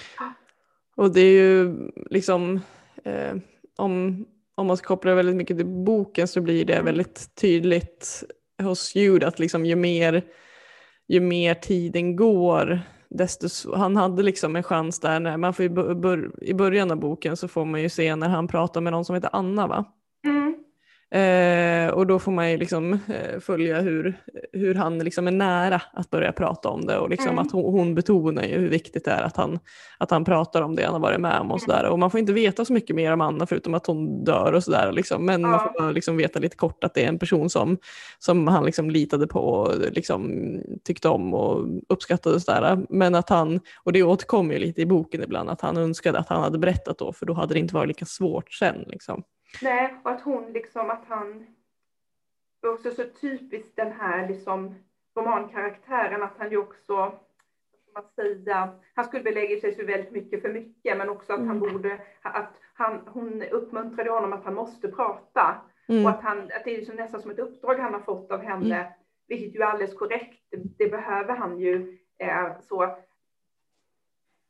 [0.97, 1.75] Och det är ju
[2.11, 2.61] liksom,
[3.05, 3.37] eh,
[3.77, 6.85] om, om man ska koppla väldigt mycket till boken så blir det mm.
[6.85, 8.25] väldigt tydligt
[8.63, 10.25] hos Jude att liksom ju mer,
[11.09, 15.69] ju mer tiden går desto, han hade liksom en chans där, när man får i,
[15.69, 19.05] bör, i början av boken så får man ju se när han pratar med någon
[19.05, 19.85] som heter Anna va?
[21.11, 24.21] Eh, och då får man ju liksom eh, följa hur,
[24.53, 27.39] hur han liksom är nära att börja prata om det och liksom mm.
[27.39, 29.59] att hon, hon, betonar ju hur viktigt det är att han,
[29.99, 31.85] att han pratar om det han har varit med om och sådär.
[31.85, 34.65] Och man får inte veta så mycket mer om Anna förutom att hon dör och
[34.65, 34.93] sådär.
[34.93, 35.27] Liksom.
[35.27, 35.49] Men ja.
[35.49, 37.79] man får liksom veta lite kort att det är en person som,
[38.19, 40.43] som han liksom litade på och liksom
[40.85, 42.37] tyckte om och uppskattade.
[42.37, 42.87] Och sådär.
[42.89, 46.29] Men att han, och det återkommer ju lite i boken ibland, att han önskade att
[46.29, 48.85] han hade berättat då för då hade det inte varit lika svårt sen.
[48.87, 49.23] Liksom.
[49.63, 51.47] Nej, och att hon liksom, att han,
[52.63, 54.75] det också så typiskt den här liksom
[55.17, 57.13] romankaraktären, att han ju också,
[57.95, 61.57] man säga, han skulle belägga sig så väldigt mycket för mycket, men också att han
[61.57, 61.73] mm.
[61.73, 65.61] borde, att han, hon uppmuntrade honom att han måste prata.
[65.89, 66.05] Mm.
[66.05, 68.43] Och att, han, att det är liksom nästan som ett uppdrag han har fått av
[68.43, 68.93] henne, mm.
[69.29, 71.99] vilket ju är alldeles korrekt, det, det behöver han ju.
[72.19, 72.97] Eh, så.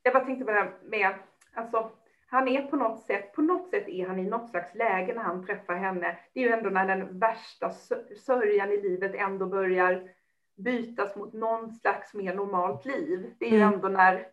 [0.03, 1.15] Jag bara tänkte på det här med,
[1.55, 1.91] alltså,
[2.31, 5.23] han är på något sätt, på något sätt är han i något slags läge när
[5.23, 6.19] han träffar henne.
[6.33, 7.71] Det är ju ändå när den värsta
[8.17, 10.11] sörjan i livet ändå börjar
[10.57, 13.35] bytas mot någon slags mer normalt liv.
[13.39, 13.75] Det är ju mm.
[13.75, 14.27] ändå när,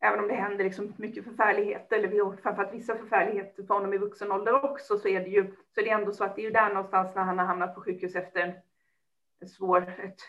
[0.00, 4.32] även om det händer liksom mycket förfärligheter, eller framförallt vissa förfärligheter för honom i vuxen
[4.32, 6.50] ålder också, så är det ju så är det ändå så att det är ju
[6.50, 8.62] där någonstans när han har hamnat på sjukhus efter
[9.40, 10.20] en svår, ett,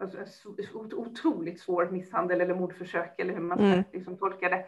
[0.00, 0.48] alltså,
[0.92, 3.84] otroligt svår misshandel eller mordförsök eller hur man ska mm.
[3.92, 4.64] liksom tolka det.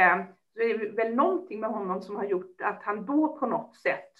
[0.00, 0.18] Eh,
[0.52, 3.76] så det är väl någonting med honom som har gjort att han då på något
[3.76, 4.12] sätt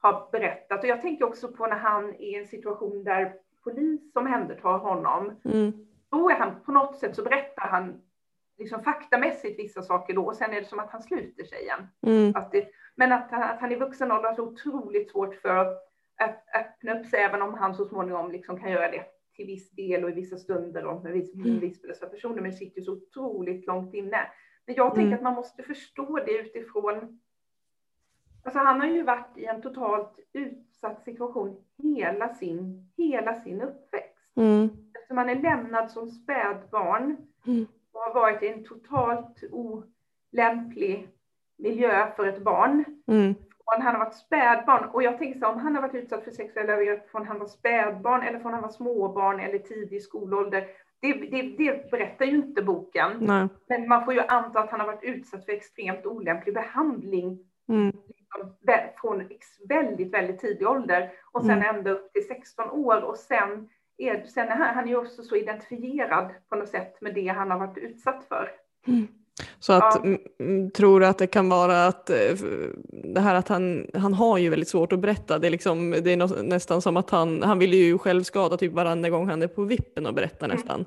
[0.00, 0.82] har berättat.
[0.82, 5.32] Och jag tänker också på när han är i en situation där polis omhändertar honom.
[5.44, 5.72] Mm.
[6.10, 8.02] Då är han på något sätt så berättar han
[8.58, 11.88] liksom faktamässigt vissa saker då och sen är det som att han sluter sig igen.
[12.06, 12.32] Mm.
[12.36, 15.84] Att det, men att, att han i vuxen ålder har så otroligt svårt för att
[16.54, 19.04] öppna upp sig även om han så småningom liksom kan göra det
[19.40, 21.60] till viss del och i vissa stunder med viss, mm.
[21.60, 24.30] viss dessa personer, men sitter så otroligt långt inne.
[24.66, 25.14] Men jag tänker mm.
[25.14, 27.20] att man måste förstå det utifrån
[28.44, 34.36] Alltså han har ju varit i en totalt utsatt situation hela sin, hela sin uppväxt.
[34.36, 34.68] Mm.
[34.94, 37.66] Eftersom han är lämnad som spädbarn mm.
[37.92, 41.08] och har varit i en totalt olämplig
[41.56, 42.84] miljö för ett barn.
[43.06, 43.34] Mm
[43.70, 44.88] från han har varit spädbarn.
[44.88, 47.46] Och jag tänker så om han har varit utsatt för sexuella övergrepp från han var
[47.46, 50.66] spädbarn eller från han var småbarn eller tidig skolålder.
[51.00, 53.12] Det, det, det berättar ju inte boken.
[53.20, 53.48] Nej.
[53.68, 57.96] Men man får ju anta att han har varit utsatt för extremt olämplig behandling mm.
[58.08, 58.52] liksom,
[59.00, 59.28] från
[59.68, 61.76] väldigt, väldigt tidig ålder och sen mm.
[61.76, 65.22] ända upp till 16 år och sen är, sen är han, han är ju också
[65.22, 68.50] så identifierad på något sätt med det han har varit utsatt för.
[68.86, 69.08] Mm.
[69.58, 70.16] Så att ja.
[70.76, 72.16] tror att det kan vara att eh,
[73.14, 75.38] det här att han, han har ju väldigt svårt att berätta.
[75.38, 78.72] Det är, liksom, det är nästan som att han, han vill ju själv skada typ
[78.72, 80.56] varenda gång han är på vippen och berättar mm.
[80.56, 80.84] nästan.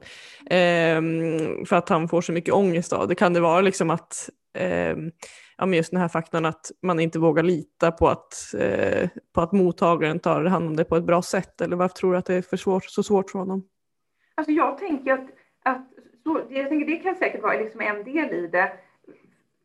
[0.50, 3.16] Ehm, för att han får så mycket ångest av det.
[3.16, 5.12] Kan det vara liksom att ehm,
[5.58, 9.42] ja, men just den här faktorn att man inte vågar lita på att, eh, på
[9.42, 11.62] att mottagaren tar hand om det på ett bra sätt?
[11.62, 13.63] Eller varför tror du att det är för svårt, så svårt för honom?
[14.36, 15.30] Alltså jag tänker att,
[15.63, 15.88] att
[16.23, 18.71] så, jag tänker det kan säkert vara liksom en del i det.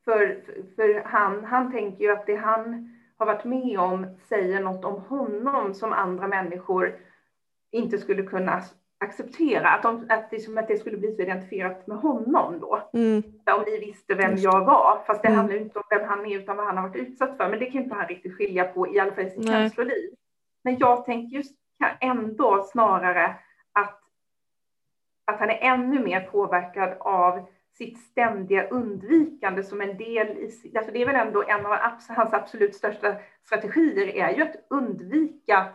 [0.04, 0.40] För,
[0.76, 5.02] för han, han tänker ju att det han har varit med om säger något om
[5.02, 6.96] honom som andra människor
[7.70, 8.62] inte skulle kunna
[8.98, 9.68] acceptera.
[9.68, 12.90] Att, de, att, det, att det skulle bli så identifierat med honom då.
[12.92, 13.22] Mm.
[13.56, 15.02] Om ni visste vem jag var.
[15.06, 15.38] Fast det mm.
[15.38, 17.48] handlar inte om vem han är utan vad han har varit utsatt för.
[17.48, 20.10] Men det kan inte han riktigt skilja på i alla fall i sitt känsloliv.
[20.64, 21.54] Men jag tänker just
[22.00, 23.36] ändå snarare
[25.28, 27.46] att han är ännu mer påverkad av
[27.78, 31.76] sitt ständiga undvikande som en del i, alltså det är väl ändå en av
[32.08, 35.66] hans absolut största strategier är ju att undvika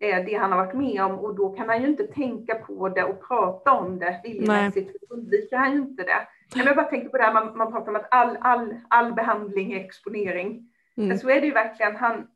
[0.00, 2.88] eh, det han har varit med om och då kan han ju inte tänka på
[2.88, 6.28] det och prata om det viljemässigt, undviker han ju inte det.
[6.54, 9.72] Jag bara tänker på det här, man, man pratar om att all, all, all behandling
[9.72, 10.48] är exponering.
[10.96, 11.08] Mm.
[11.08, 12.26] Men så är det ju verkligen, han,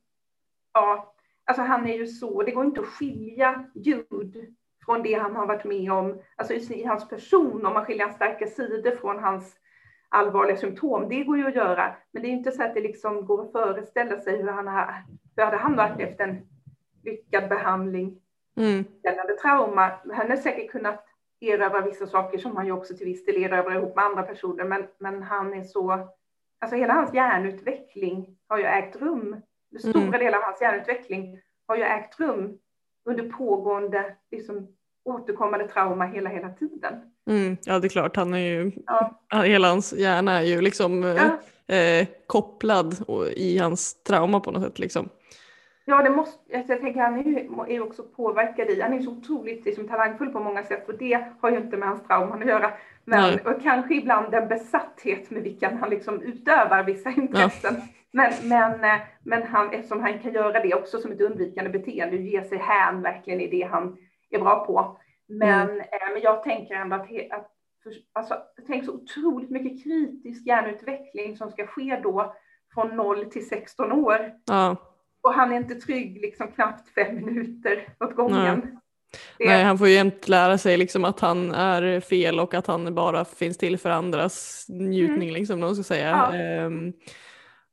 [0.73, 4.55] ja, alltså han är ju så, det går inte att skilja ljud
[4.85, 8.17] från det han har varit med om, alltså i hans person, om man skiljer hans
[8.17, 9.57] starka sidor från hans
[10.09, 11.09] allvarliga symptom.
[11.09, 13.53] Det går ju att göra, men det är inte så att det liksom går att
[13.53, 15.05] föreställa sig hur, han har,
[15.37, 16.47] hur hade han varit efter en
[17.05, 18.21] lyckad behandling
[18.57, 18.85] mm.
[19.03, 19.91] gällande trauma.
[20.13, 21.07] Han har säkert kunnat
[21.41, 24.65] erövra vissa saker som han ju också till viss del erövrar ihop med andra personer,
[24.65, 25.93] men, men han är så,
[26.59, 29.37] alltså hela hans hjärnutveckling har ju ägt rum,
[29.79, 30.11] stora mm.
[30.11, 32.59] delar av hans hjärnutveckling har ju ägt rum
[33.05, 34.69] under pågående, liksom,
[35.05, 36.95] återkommande trauma hela, hela tiden.
[37.31, 38.17] Mm, ja, det är klart.
[38.17, 39.21] Han är ju, ja.
[39.45, 41.75] Hela hans hjärna är ju liksom ja.
[41.75, 43.05] eh, kopplad
[43.37, 44.79] i hans trauma på något sätt.
[44.79, 45.09] Liksom.
[45.85, 49.03] Ja, det måste, alltså jag tänker han är ju, är också påverkad i, han är
[49.03, 52.43] så otroligt liksom, talangfull på många sätt och det har ju inte med hans trauman
[52.43, 52.71] att göra.
[53.05, 57.75] Men och kanske ibland en besatthet med vilken han liksom utövar vissa intressen.
[57.75, 57.83] Ja.
[58.15, 62.17] Men, men, eh, men han, eftersom han kan göra det också som ett undvikande beteende,
[62.17, 63.97] ge sig hän verkligen i det han
[64.31, 64.99] är bra på.
[65.29, 65.81] Men, mm.
[65.81, 67.51] eh, men jag tänker ändå att, att
[68.13, 68.35] alltså,
[68.67, 72.35] tänk så otroligt mycket kritisk hjärnutveckling som ska ske då
[72.75, 74.33] från 0 till 16 år.
[74.47, 74.77] Ja.
[75.23, 78.61] Och han är inte trygg liksom knappt fem minuter åt gången.
[78.65, 78.79] Nej.
[79.39, 79.45] Det...
[79.45, 82.95] Nej, han får ju jämt lära sig liksom att han är fel och att han
[82.95, 85.35] bara finns till för andras njutning, mm.
[85.35, 86.31] liksom, någon ska säga.
[86.33, 86.65] Ja.
[86.65, 86.93] Um,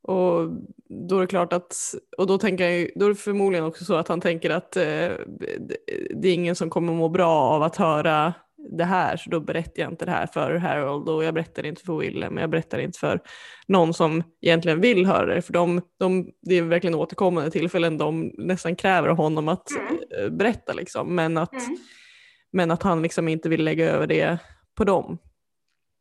[0.04, 0.50] och
[0.90, 1.76] då är det klart att,
[2.18, 5.12] och då, tänker jag, då är det förmodligen också så att han tänker att eh,
[6.16, 8.34] det är ingen som kommer må bra av att höra
[8.70, 11.82] det här så då berättar jag inte det här för Harold och jag berättar inte
[11.82, 13.20] för Willem, jag berättar inte för
[13.68, 18.32] någon som egentligen vill höra det för de, de, det är verkligen återkommande tillfällen de
[18.38, 20.02] nästan kräver av honom att mm.
[20.20, 21.78] Eh, berätta liksom men att, mm.
[22.52, 24.38] men att han liksom inte vill lägga över det
[24.76, 25.18] på dem.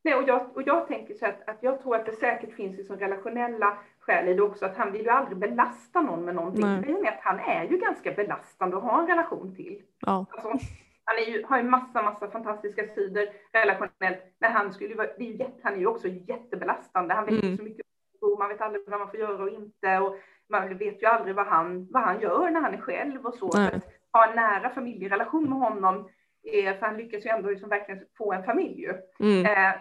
[0.04, 2.76] Nej, och, jag, och jag tänker så att, att jag tror att det säkert finns
[2.76, 7.00] liksom relationella skäl i det också, att han vill ju aldrig belasta någon med någonting.
[7.00, 7.08] Nej.
[7.08, 9.82] att han är ju ganska belastande att ha en relation till.
[10.00, 10.26] Ja.
[10.30, 10.48] Alltså,
[11.04, 15.32] han ju, har ju massa, massa fantastiska sidor relationellt, men han, skulle vara, det är
[15.32, 17.14] ju han är ju också jättebelastande.
[17.14, 17.56] Han vet mm.
[17.56, 17.86] så mycket
[18.20, 19.98] och man vet aldrig vad man får göra och inte.
[19.98, 20.16] Och
[20.48, 23.46] man vet ju aldrig vad han, vad han gör när han är själv och så.
[23.46, 26.08] Att ha en nära familjerelation med honom,
[26.52, 28.88] för han lyckas ju ändå liksom verkligen få en familj.
[29.20, 29.46] Mm.
[29.46, 29.80] Eh,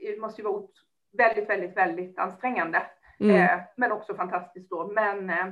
[0.00, 0.62] det måste ju vara
[1.18, 2.82] väldigt, väldigt, väldigt ansträngande.
[3.20, 3.36] Mm.
[3.36, 4.92] Eh, men också fantastiskt då.
[4.94, 5.46] Men, eh,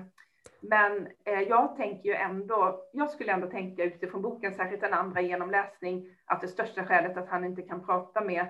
[0.60, 5.20] men eh, jag tänker ju ändå, jag skulle ändå tänka utifrån boken, särskilt en andra
[5.20, 8.46] genomläsning, att det största skälet att han inte kan prata med,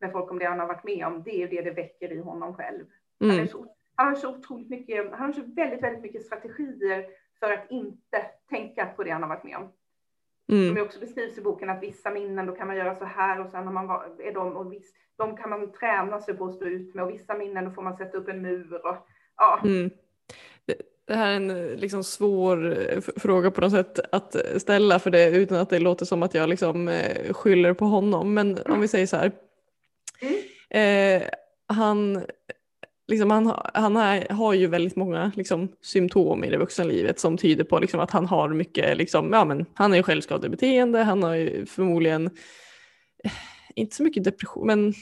[0.00, 2.18] med folk om det han har varit med om, det är det det väcker i
[2.18, 2.84] honom själv.
[3.20, 3.38] Mm.
[3.38, 7.06] Han, så, han har så otroligt mycket, han har så väldigt, väldigt mycket strategier
[7.40, 9.72] för att inte tänka på det han har varit med om.
[10.48, 10.74] Mm.
[10.74, 13.50] Som också beskrivs i boken att vissa minnen, då kan man göra så här och
[13.50, 16.64] sen har man är de och viss, de kan man träna sig på att stå
[16.64, 18.96] ut med och vissa minnen då får man sätta upp en mur och
[19.36, 19.60] ja.
[19.64, 19.90] Mm.
[21.06, 25.30] Det här är en liksom svår eh, fråga på något sätt att ställa för det
[25.30, 28.34] utan att det låter som att jag liksom eh, skyller på honom.
[28.34, 29.32] Men om vi säger så här.
[30.20, 31.22] Mm.
[31.22, 31.28] Eh,
[31.66, 32.24] han
[33.08, 37.36] liksom han, han är, har ju väldigt många liksom, symptom i det vuxna livet som
[37.36, 41.22] tyder på liksom, att han har mycket, liksom, ja men han har ju självskadebeteende, han
[41.22, 42.26] har ju förmodligen
[43.24, 43.32] eh,
[43.74, 44.92] inte så mycket depression, men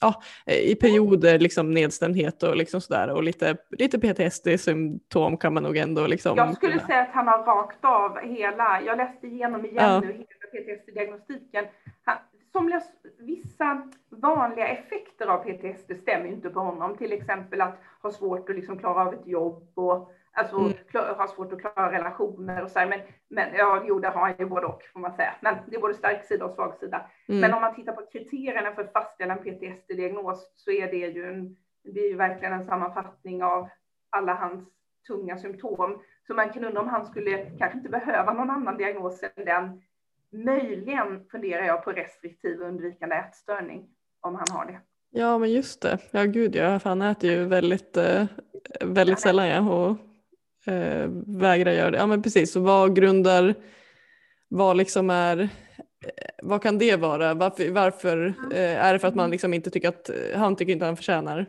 [0.00, 5.76] ja, i perioder liksom nedstämdhet och liksom sådär och lite, lite PTSD-symptom kan man nog
[5.76, 6.36] ändå liksom.
[6.36, 10.00] Jag skulle säga att han har rakt av hela, jag läste igenom igen ja.
[10.00, 11.64] nu hela PTSD-diagnostiken
[12.52, 12.80] somliga,
[13.18, 16.96] vissa vanliga effekter av PTSD stämmer inte på honom.
[16.96, 20.72] Till exempel att ha svårt att liksom klara av ett jobb och alltså, mm.
[20.90, 22.86] klar, ha svårt att klara relationer och så här.
[22.86, 25.34] Men, men ja, jo, det har han ju både och får man säga.
[25.40, 27.10] Men det är både stark sida och svag sida.
[27.28, 27.40] Mm.
[27.40, 31.24] Men om man tittar på kriterierna för att fastställa en PTSD-diagnos så är det ju,
[31.24, 33.68] en, det är ju verkligen en sammanfattning av
[34.10, 34.68] alla hans
[35.06, 36.02] tunga symptom.
[36.26, 39.82] Så man kan undra om han skulle kanske inte behöva någon annan diagnos än den
[40.32, 43.88] Möjligen funderar jag på restriktiv undvikande ätstörning
[44.20, 44.80] om han har det.
[45.10, 48.26] Ja men just det, ja gud ja, han äter ju väldigt, eh,
[48.80, 49.96] väldigt sällan ja, och
[50.72, 51.98] eh, vägrar göra det.
[51.98, 53.54] Ja men precis, så vad grundar,
[54.48, 55.48] vad liksom är, eh,
[56.42, 57.34] vad kan det vara?
[57.34, 60.84] Varför, varför eh, är det för att man liksom inte tycker att, han tycker inte
[60.84, 61.46] han förtjänar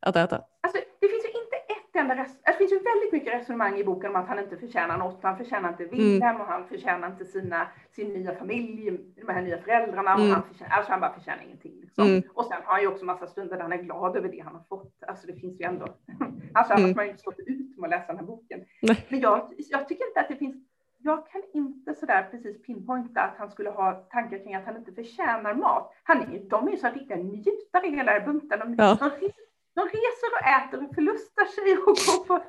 [0.00, 0.36] att äta?
[0.36, 1.56] Alltså det finns ju inte
[1.94, 4.56] ett enda res- det finns ju väldigt mycket resonemang i boken om att han inte
[4.56, 5.22] förtjänar något.
[5.22, 6.40] Han förtjänar inte Wilhelm mm.
[6.40, 10.14] och han förtjänar inte sina, sin nya familj, de här nya föräldrarna.
[10.14, 10.26] Mm.
[10.26, 11.80] Och han, förtjänar, alltså han bara förtjänar ingenting.
[11.80, 12.06] Liksom.
[12.06, 12.22] Mm.
[12.34, 14.54] Och sen har han ju också massa stunder där han är glad över det han
[14.54, 15.02] har fått.
[15.06, 15.86] Alltså det finns ju ändå,
[16.54, 16.96] alltså annars mm.
[16.96, 18.60] man ju inte stått ut med att läsa den här boken.
[18.82, 19.06] Nej.
[19.08, 20.56] Men jag, jag tycker inte att det finns
[21.04, 24.92] jag kan inte sådär precis pinpointa att han skulle ha tankar kring att han inte
[24.92, 25.92] förtjänar mat.
[26.02, 28.58] Han är, de är ju så riktiga njutare i hela bunten.
[28.58, 28.98] De, ja.
[29.00, 29.30] de,
[29.74, 32.40] de reser och äter och förlustar sig och går på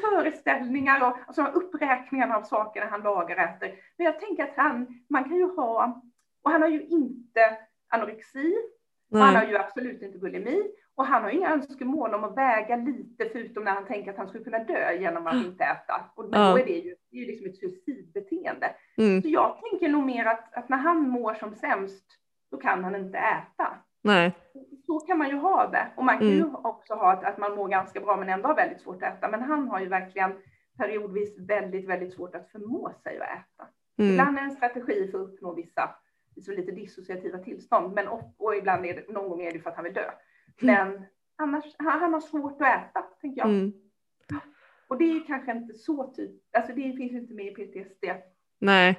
[0.00, 3.74] föreställningar och alltså uppräkningar av sakerna han lagar och äter.
[3.96, 6.02] Men jag tänker att han, man kan ju ha,
[6.42, 8.54] och han har ju inte anorexi,
[9.12, 10.62] han har ju absolut inte bulimi
[10.94, 14.16] och han har ju inga önskemål om att väga lite förutom när han tänker att
[14.16, 16.10] han skulle kunna dö genom att inte äta.
[16.14, 18.74] Och då är det ju, det är ju liksom ett suicidbeteende.
[18.96, 19.22] Mm.
[19.22, 22.04] Så jag tänker nog mer att, att när han mår som sämst,
[22.50, 23.78] då kan han inte äta.
[24.02, 24.32] Nej.
[24.86, 25.88] Så kan man ju ha det.
[25.96, 26.38] Och man kan mm.
[26.38, 29.18] ju också ha att, att man mår ganska bra men ändå har väldigt svårt att
[29.18, 29.28] äta.
[29.28, 30.32] Men han har ju verkligen
[30.78, 33.68] periodvis väldigt, väldigt svårt att förmå sig att äta.
[33.98, 34.10] Mm.
[34.12, 35.94] Ibland är en strategi för att uppnå vissa
[36.36, 37.94] liksom lite dissociativa tillstånd.
[37.94, 40.10] Men och, och ibland är det, någon gång är det för att han vill dö.
[40.62, 40.88] Mm.
[40.88, 41.04] Men
[41.36, 43.48] annars, han, han har svårt att äta, tänker jag.
[43.48, 43.72] Mm.
[44.88, 48.04] Och det är kanske inte så typ, alltså det finns inte med i PTSD.
[48.58, 48.98] Nej.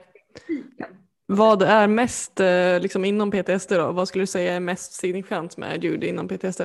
[1.25, 3.91] Vad är mest eh, liksom inom PTSD då?
[3.91, 6.61] Vad skulle du säga är mest signifikant med Judy inom PTSD?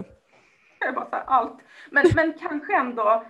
[0.78, 1.58] Säga allt.
[1.90, 3.24] Men, men kanske ändå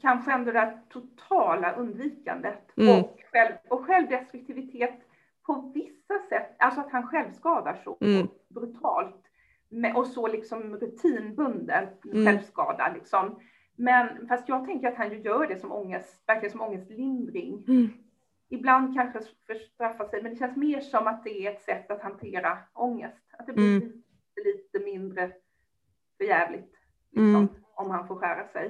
[0.00, 2.98] kanske ändå det totala undvikandet mm.
[2.98, 5.00] och, själv, och självdestruktivitet
[5.46, 8.28] på vissa sätt, alltså att han själv skadar så mm.
[8.48, 9.22] brutalt
[9.68, 12.26] med, och så liksom rutinbunden mm.
[12.26, 13.40] självskada liksom.
[13.76, 17.64] Men fast jag tänker att han ju gör det som ångest, verkligen som ångestlindring.
[17.68, 17.90] Mm
[18.52, 21.90] ibland kanske för straffa sig, men det känns mer som att det är ett sätt
[21.90, 23.34] att hantera ångest.
[23.38, 23.88] Att det blir mm.
[23.88, 25.32] lite, lite mindre
[26.18, 26.76] förjävligt
[27.10, 27.48] liksom, mm.
[27.74, 28.66] om han får skära sig.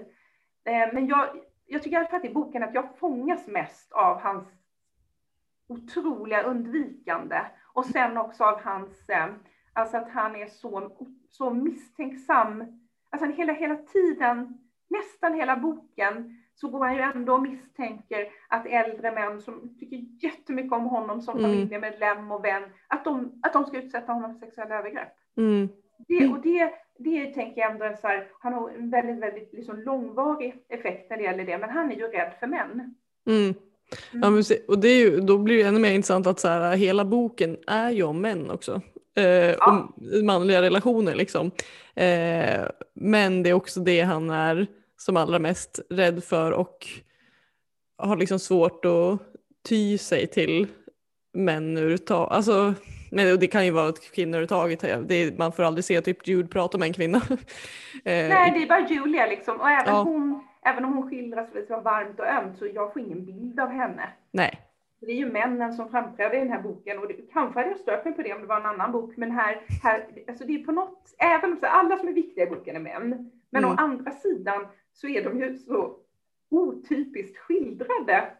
[0.65, 1.29] Eh, men jag,
[1.67, 4.49] jag tycker i alla fall i boken att jag fångas mest av hans
[5.67, 7.41] otroliga undvikande
[7.75, 9.29] och sen också av hans, eh,
[9.73, 10.97] alltså att han är så,
[11.29, 12.81] så misstänksam.
[13.11, 18.67] Alltså hela, hela tiden, nästan hela boken så går han ju ändå och misstänker att
[18.67, 21.51] äldre män som tycker jättemycket om honom som mm.
[21.51, 25.13] familjemedlem och vän, att de, att de ska utsätta honom för sexuella övergrepp.
[25.37, 25.69] Mm.
[26.09, 29.53] Det, och det, det tänker jag ändå är så här, han har en väldigt, väldigt
[29.53, 32.95] liksom långvarig effekt när det gäller det, men han är ju rädd för män.
[33.27, 33.55] Mm.
[34.13, 36.77] Ja, men, och det är ju, då blir det ännu mer intressant att så här,
[36.77, 38.81] hela boken är ju om män också.
[39.17, 39.89] Eh, ja.
[40.25, 41.51] manliga relationer liksom.
[41.95, 44.67] Eh, men det är också det han är
[45.05, 46.87] som allra mest rädd för och
[47.99, 49.21] har liksom svårt att
[49.69, 50.67] ty sig till
[51.33, 52.33] män överhuvudtaget.
[52.33, 52.75] Alltså,
[53.11, 55.09] men det kan ju vara kvinnor överhuvudtaget.
[55.09, 57.21] Det man får aldrig se typ Jude prata med en kvinna.
[58.05, 59.61] Eh, Nej, det är bara Julia liksom.
[59.61, 60.03] Och även, ja.
[60.03, 63.69] hon, även om hon skildras så varmt och ömt så jag får ingen bild av
[63.69, 64.09] henne.
[64.31, 64.61] Nej.
[65.01, 67.79] Det är ju männen som framträder i den här boken och det, kanske hade jag
[67.79, 70.55] stört mig på det om det var en annan bok, men här, här alltså det
[70.55, 73.77] är på något, även om alla som är viktiga i boken är män, men mm.
[73.77, 75.97] å andra sidan så är de ju så
[76.51, 78.31] otypiskt skildrade.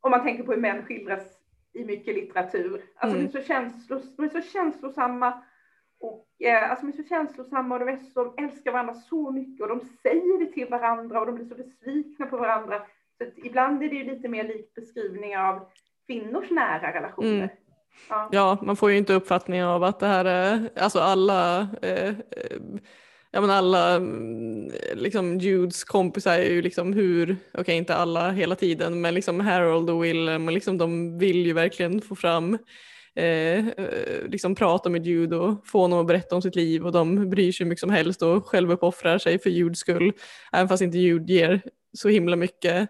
[0.00, 1.38] Om man tänker på hur män skildras
[1.72, 2.82] i mycket litteratur.
[2.96, 3.30] Alltså mm.
[3.30, 5.42] de, är så känslos, de är så känslosamma
[6.00, 9.62] och eh, alltså de är så känslosamma och de är så, älskar varandra så mycket
[9.62, 12.82] och de säger det till varandra och de blir så besvikna på varandra.
[13.18, 15.68] Så ibland är det ju lite mer likt beskrivningar av
[16.06, 17.36] kvinnors nära relationer.
[17.36, 17.48] Mm.
[18.08, 18.28] Ja.
[18.32, 18.58] ja.
[18.62, 22.14] man får ju inte uppfattningen av att det här är, alltså alla eh,
[23.32, 28.30] ja men alla mm, liksom Judes kompisar är ju liksom hur, okej okay, inte alla
[28.30, 32.58] hela tiden, men liksom Harold och Willem och liksom de vill ju verkligen få fram
[33.14, 36.92] eh, eh, liksom prata med Jude och få honom att berätta om sitt liv och
[36.92, 40.12] de bryr sig mycket som helst och självuppoffrar sig för Judes skull,
[40.52, 42.88] även fast inte Jude ger så himla mycket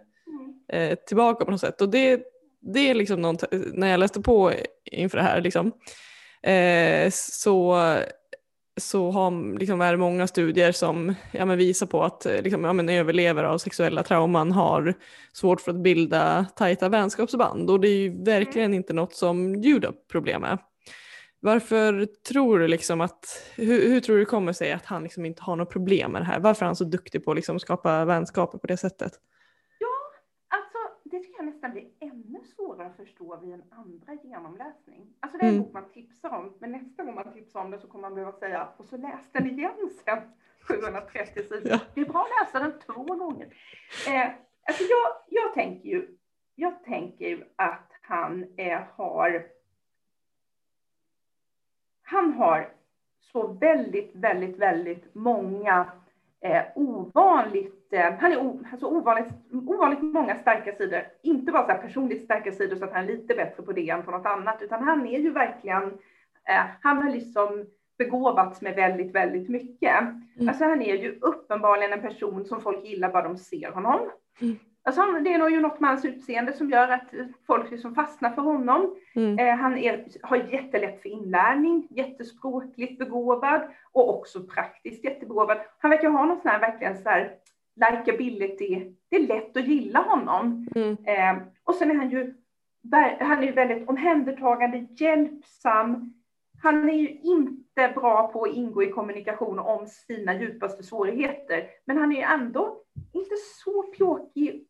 [0.73, 1.81] eh, tillbaka på något sätt.
[1.81, 2.23] Och det,
[2.61, 4.53] det är liksom något, när jag läste på
[4.85, 5.73] inför det här liksom,
[6.43, 7.77] eh, så
[8.81, 13.49] så har, liksom, är det många studier som ja, visar på att liksom, ja, överlevare
[13.49, 14.95] av sexuella trauman har
[15.33, 19.93] svårt för att bilda tajta vänskapsband och det är ju verkligen inte något som Jude
[20.13, 20.59] problem med.
[21.41, 25.27] Varför tror du liksom att, hur, hur, tror du det kommer sig att han liksom
[25.27, 26.41] inte har något problem med det här?
[26.41, 29.13] Varför är han så duktig på att liksom skapa vänskaper på det sättet?
[31.13, 31.85] det tycker jag nästan blir
[32.43, 35.15] ännu svårare att förstå vid en andra genomläsning.
[35.21, 35.65] Alltså det är en mm.
[35.65, 38.33] bok man tipsar om, men nästa gång man tipsar om det så kommer man behöva
[38.33, 40.19] säga, och så läs den igen sen,
[40.61, 41.63] 730 sidor.
[41.65, 41.81] Ja.
[41.95, 43.55] Det är bra att läsa den två gånger.
[44.09, 44.31] Eh,
[44.67, 46.17] alltså jag, jag tänker ju,
[46.55, 49.47] jag tänker ju att han eh, har,
[52.03, 52.73] han har
[53.21, 55.93] så väldigt, väldigt, väldigt många
[56.43, 59.33] eh, ovanligt, eh, han är o, alltså ovanligt,
[59.67, 61.03] ovanligt många starka sidor.
[61.23, 64.03] Inte bara så personligt starka sidor så att han är lite bättre på det än
[64.03, 65.83] på något annat, utan han är ju verkligen,
[66.49, 67.67] eh, han har liksom
[67.99, 70.01] begåvats med väldigt, väldigt mycket.
[70.01, 70.49] Mm.
[70.49, 74.01] Alltså han är ju uppenbarligen en person som folk gillar bara de ser honom.
[74.41, 74.59] Mm.
[74.85, 77.15] Alltså det är nog ju något med hans utseende som gör att
[77.47, 78.97] folk liksom fastnar för honom.
[79.15, 79.39] Mm.
[79.39, 83.63] Eh, han är, har jättelätt för inlärning, jättespråkligt begåvad
[83.93, 85.59] och också praktiskt jättebegåvad.
[85.79, 87.35] Han verkar ha någon sån här verkligen så här
[87.75, 88.93] likability.
[89.09, 90.67] Det är lätt att gilla honom.
[90.75, 90.97] Mm.
[91.05, 92.35] Eh, och sen är han ju
[93.21, 96.15] han är väldigt omhändertagande, hjälpsam.
[96.63, 101.99] Han är ju inte bra på att ingå i kommunikation om sina djupaste svårigheter, men
[101.99, 104.67] han är ju ändå inte så pjåkig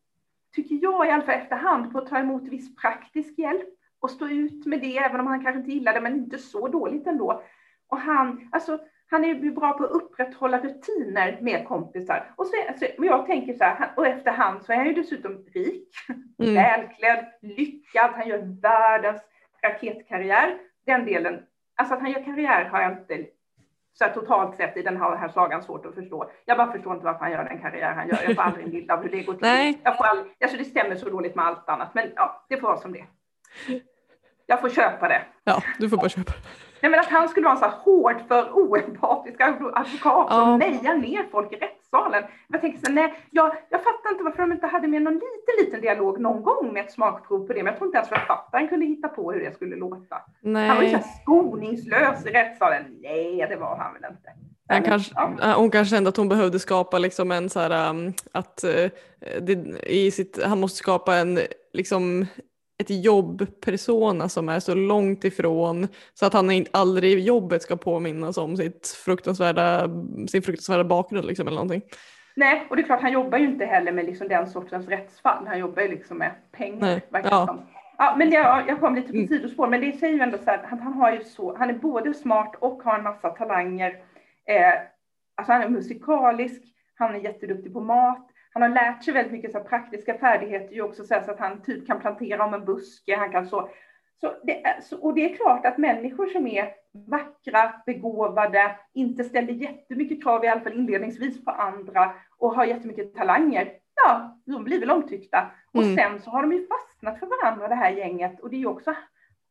[0.53, 4.27] tycker jag i alla fall efterhand, på att ta emot viss praktisk hjälp och stå
[4.27, 7.43] ut med det, även om han kanske inte gillar det, men inte så dåligt ändå.
[7.89, 8.79] Och han, alltså,
[9.09, 12.33] han är ju bra på att upprätthålla rutiner med kompisar.
[12.35, 15.89] Och så, alltså, jag tänker så här, och efterhand så är han ju dessutom rik,
[16.39, 16.53] mm.
[16.53, 19.21] välklädd, lyckad, han gör världens
[19.63, 20.57] raketkarriär.
[20.85, 21.43] Den delen,
[21.75, 23.25] alltså att han gör karriär har jag inte
[23.93, 26.31] så totalt sett i den här, här sagan svårt att förstå.
[26.45, 28.19] Jag bara förstår inte varför han gör den karriär han gör.
[28.23, 29.41] Jag får aldrig en bild av hur det går till.
[29.41, 29.81] Nej.
[29.83, 32.67] Jag får all, alltså det stämmer så dåligt med allt annat, men ja, det får
[32.67, 33.05] vara som det
[34.45, 35.21] Jag får köpa det.
[35.43, 36.62] Ja, du får bara köpa det.
[36.83, 40.57] Nej, men att han skulle vara en så här hård för oempatisk advokat som ja.
[40.57, 42.23] mejar ner folk i rättssalen.
[42.47, 45.65] Jag tänker så nej, jag, jag fattar inte varför de inte hade med någon liten,
[45.65, 48.67] liten dialog någon gång med ett smakprov på det, men jag tror inte ens författaren
[48.67, 50.21] kunde hitta på hur det skulle låta.
[50.41, 50.67] Nej.
[50.67, 52.83] Han var ju så skoningslös i rättssalen.
[53.01, 54.29] Nej, det var han väl inte.
[54.67, 55.53] Han kanske, ja.
[55.57, 58.89] Hon kanske kände att hon behövde skapa liksom en så här, um, att uh,
[59.41, 59.53] det,
[59.83, 61.39] i sitt, han måste skapa en
[61.73, 62.25] liksom
[62.77, 68.37] ett jobbpersona som är så långt ifrån så att han aldrig i jobbet ska påminnas
[68.37, 69.89] om sitt fruktansvärda,
[70.27, 71.81] sin fruktansvärda bakgrund liksom, eller någonting.
[72.35, 75.47] Nej, och det är klart han jobbar ju inte heller med liksom den sortens rättsfall.
[75.47, 77.01] Han jobbar ju liksom med pengar.
[77.11, 77.63] Ja.
[77.97, 79.27] Ja, men jag, jag kom lite på mm.
[79.27, 81.73] sidospår, men det säger ju ändå så här, han, han, har ju så, han är
[81.73, 83.89] både smart och har en massa talanger.
[84.45, 84.73] Eh,
[85.35, 86.61] alltså han är musikalisk,
[86.95, 90.81] han är jätteduktig på mat, han har lärt sig väldigt mycket så praktiska färdigheter ju
[90.81, 93.69] också så, att han typ kan plantera om en buske, han kan så.
[94.21, 96.69] så, det är, så och det är klart att människor som är
[97.07, 103.15] vackra, begåvade, inte ställer jättemycket krav, i alla fall inledningsvis, på andra och har jättemycket
[103.15, 105.51] talanger, ja, de blir väl omtyckta.
[105.71, 105.95] Och mm.
[105.95, 108.39] sen så har de ju fastnat för varandra, det här gänget.
[108.39, 108.95] Och det är ju också,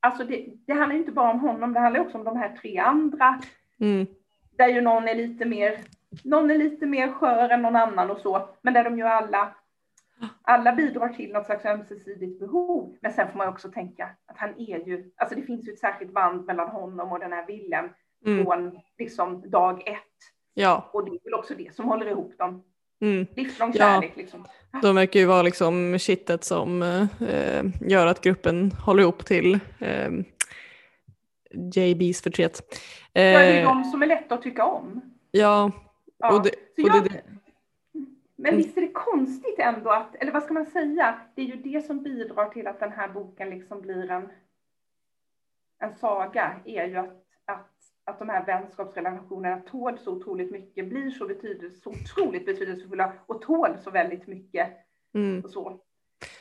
[0.01, 2.57] alltså det, det handlar ju inte bara om honom, det handlar också om de här
[2.57, 3.41] tre andra.
[3.81, 4.07] Mm.
[4.59, 5.77] Där ju någon är lite mer
[6.25, 9.55] någon är lite mer skör än någon annan och så, men där de ju alla,
[10.43, 12.97] alla bidrar till något slags ömsesidigt behov.
[13.01, 15.79] Men sen får man också tänka att han är ju, alltså det finns ju ett
[15.79, 17.89] särskilt band mellan honom och den här Willem
[18.27, 18.45] mm.
[18.45, 19.99] från liksom dag ett.
[20.55, 20.91] Ja.
[20.93, 22.65] Och det är väl också det som håller ihop dem.
[23.01, 23.27] Mm.
[23.37, 24.23] Livslång kärlek ja.
[24.23, 24.45] liksom.
[24.83, 30.11] De verkar ju vara liksom kittet som eh, gör att gruppen håller ihop till eh,
[31.75, 32.61] JBs förtret.
[33.15, 35.01] Eh, ja, det är de som är lätta att tycka om.
[35.31, 35.71] Ja,
[36.23, 36.37] Ja.
[36.37, 37.23] Och det, och jag, det,
[38.37, 41.57] men visst är det konstigt ändå att, eller vad ska man säga, det är ju
[41.57, 44.29] det som bidrar till att den här boken liksom blir en,
[45.79, 47.71] en saga, är ju att, att,
[48.05, 53.43] att de här vänskapsrelationerna tål så otroligt mycket, blir så, betydelse, så otroligt betydelsefulla och
[53.43, 54.69] tål så väldigt mycket.
[55.15, 55.45] Mm.
[55.45, 55.81] Och så.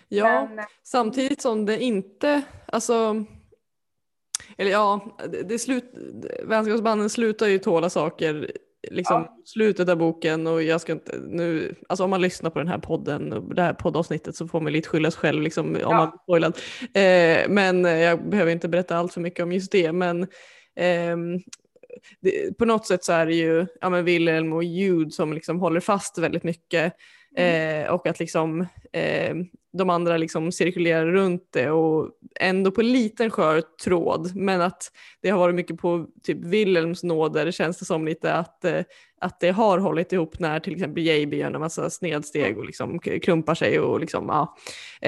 [0.08, 3.26] Ja, men, samtidigt som det inte, alltså
[4.58, 5.94] eller ja, det slut,
[6.44, 8.52] vänskapsbanden slutar ju tåla saker
[8.90, 9.38] liksom ja.
[9.46, 12.78] slutet av boken och jag ska inte nu, alltså om man lyssnar på den här
[12.78, 15.92] podden det här poddavsnittet så får man lite skylla sig själv liksom om ja.
[15.92, 16.58] man spoilad.
[16.94, 20.24] Eh, men jag behöver inte berätta allt för mycket om just det men
[20.76, 21.18] eh,
[22.22, 25.60] det, på något sätt så är det ju ja, men Wilhelm och Jude som liksom
[25.60, 26.94] håller fast väldigt mycket
[27.38, 27.86] mm.
[27.86, 28.62] eh, och att liksom
[28.94, 29.36] eh,
[29.74, 32.10] de andra liksom cirkulerar runt det och
[32.40, 37.52] ändå på liten skör tråd men att det har varit mycket på typ Wilhelms nåder
[37.52, 38.82] känns det som lite att, eh,
[39.22, 43.00] att det har hållit ihop när till exempel JB gör en massa snedsteg och liksom
[43.00, 44.56] klumpar sig och liksom ja.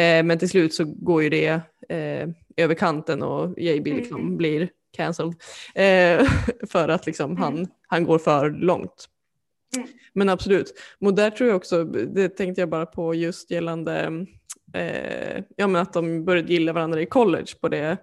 [0.01, 4.37] Eh, men till slut så går ju det eh, över kanten och JB liksom mm.
[4.37, 5.33] blir cancelled
[5.75, 6.27] eh,
[6.69, 7.43] för att liksom mm.
[7.43, 9.09] han, han går för långt.
[9.77, 9.87] Mm.
[10.13, 14.25] Men absolut, och där tror jag också, det tänkte jag bara på just gällande
[14.73, 17.97] eh, ja, men att de började gilla varandra i college på det,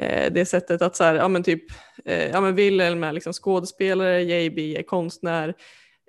[0.00, 1.64] eh, det sättet att så här, ja men typ,
[2.04, 5.54] eh, ja men Wilhelm är liksom skådespelare, JB är konstnär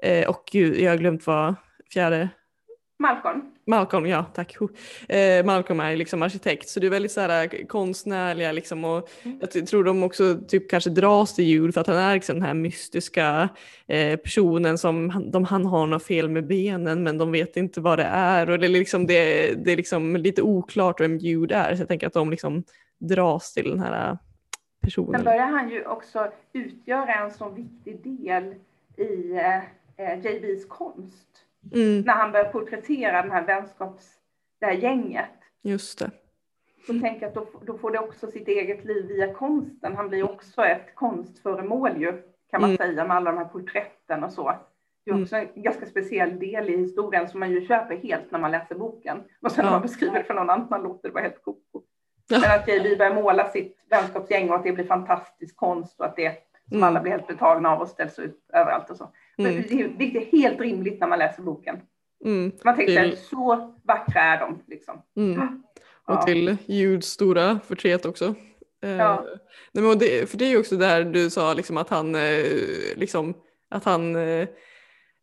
[0.04, 1.56] eh, och gud, jag har glömt vad
[1.94, 2.30] fjärde
[3.00, 3.53] Malcolm.
[3.66, 4.56] Malcolm, ja tack.
[5.10, 9.10] Eh, Malcolm är liksom arkitekt så det är väldigt så här, eh, konstnärliga liksom och
[9.24, 9.40] mm.
[9.54, 12.46] jag tror de också typ kanske dras till jul för att han är liksom den
[12.46, 13.50] här mystiska
[13.88, 17.82] eh, personen som han, de, han har något fel med benen men de vet inte
[17.82, 21.56] vad det är och det är liksom, det, det är liksom lite oklart vem Jude
[21.56, 22.64] är så jag tänker att de liksom
[22.98, 24.18] dras till den här eh,
[24.82, 25.14] personen.
[25.14, 28.56] Sen börjar han ju också utgöra en så viktig del
[28.98, 29.32] i
[29.98, 31.33] eh, JBs konst
[31.74, 32.02] Mm.
[32.02, 34.06] När han börjar porträttera den här vänskaps,
[34.60, 35.30] det här gänget.
[35.62, 36.12] Just det.
[36.88, 39.96] Så tänk att då, då får det också sitt eget liv via konsten.
[39.96, 42.12] Han blir också ett konstföremål ju,
[42.52, 42.78] kan man mm.
[42.78, 44.54] säga, med alla de här porträtten och så.
[45.06, 45.24] Det är mm.
[45.24, 48.76] också en ganska speciell del i historien som man ju köper helt när man läser
[48.76, 49.24] boken.
[49.42, 49.72] Och sen ja.
[49.72, 51.82] när man beskriver det för någon annan låter det bara helt koko.
[52.28, 52.40] Ja.
[52.40, 56.16] Men att JB börjar måla sitt vänskapsgäng och att det blir fantastisk konst och att
[56.16, 56.38] det
[56.68, 56.88] som mm.
[56.88, 59.12] alla blir helt betagna av och ställs ut överallt och så.
[59.38, 59.64] Mm.
[59.98, 61.80] Det, är, helt rimligt när man läser boken.
[62.26, 62.52] Mm.
[62.64, 63.18] Man tänker till...
[63.18, 64.64] så vackra är de.
[64.68, 65.02] Liksom.
[65.18, 65.40] Mm.
[66.08, 66.22] Och ja.
[66.22, 68.36] till Juds stora förtret också.
[68.84, 69.26] Eh, ja.
[69.72, 72.44] men det, för det är ju också där du sa liksom att han, eh,
[72.96, 73.34] liksom,
[73.70, 74.48] att han eh,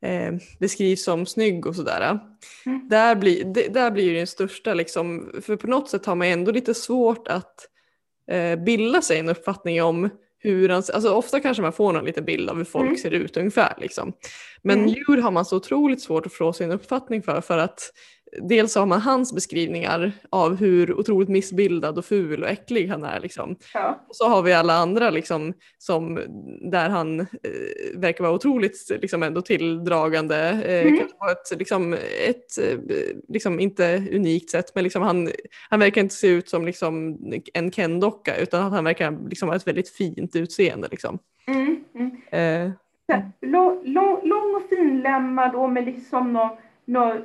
[0.02, 2.18] eh, beskrivs som snygg och sådär.
[2.66, 2.88] Mm.
[2.88, 6.26] Där, blir, det, där blir det den största, liksom, för på något sätt har man
[6.26, 7.68] ändå lite svårt att
[8.30, 10.10] eh, bilda sig en uppfattning om
[10.42, 12.98] hur han, alltså ofta kanske man får någon liten bild av hur folk mm.
[12.98, 14.12] ser ut ungefär liksom.
[14.62, 14.88] Men mm.
[14.88, 17.92] djur har man så otroligt svårt att få sin uppfattning för för att
[18.38, 23.20] dels har man hans beskrivningar av hur otroligt missbildad och ful och äcklig han är.
[23.20, 23.56] Liksom.
[23.74, 24.04] Ja.
[24.08, 26.20] Och så har vi alla andra liksom, som,
[26.70, 27.26] där han eh,
[27.94, 30.36] verkar vara otroligt liksom, ändå tilldragande.
[30.36, 30.98] Eh, mm.
[30.98, 31.92] Kanske på ett, liksom,
[32.26, 32.78] ett eh,
[33.28, 35.30] liksom, inte unikt sätt men liksom, han,
[35.70, 37.18] han verkar inte se ut som liksom,
[37.54, 40.88] en Ken-docka utan han verkar liksom, ha ett väldigt fint utseende.
[40.90, 41.18] Liksom.
[41.46, 41.84] Mm.
[41.94, 42.10] Mm.
[42.30, 42.72] Eh.
[43.40, 46.50] Lång, lång, lång och finlämmad och med liksom någon,
[46.84, 47.16] någon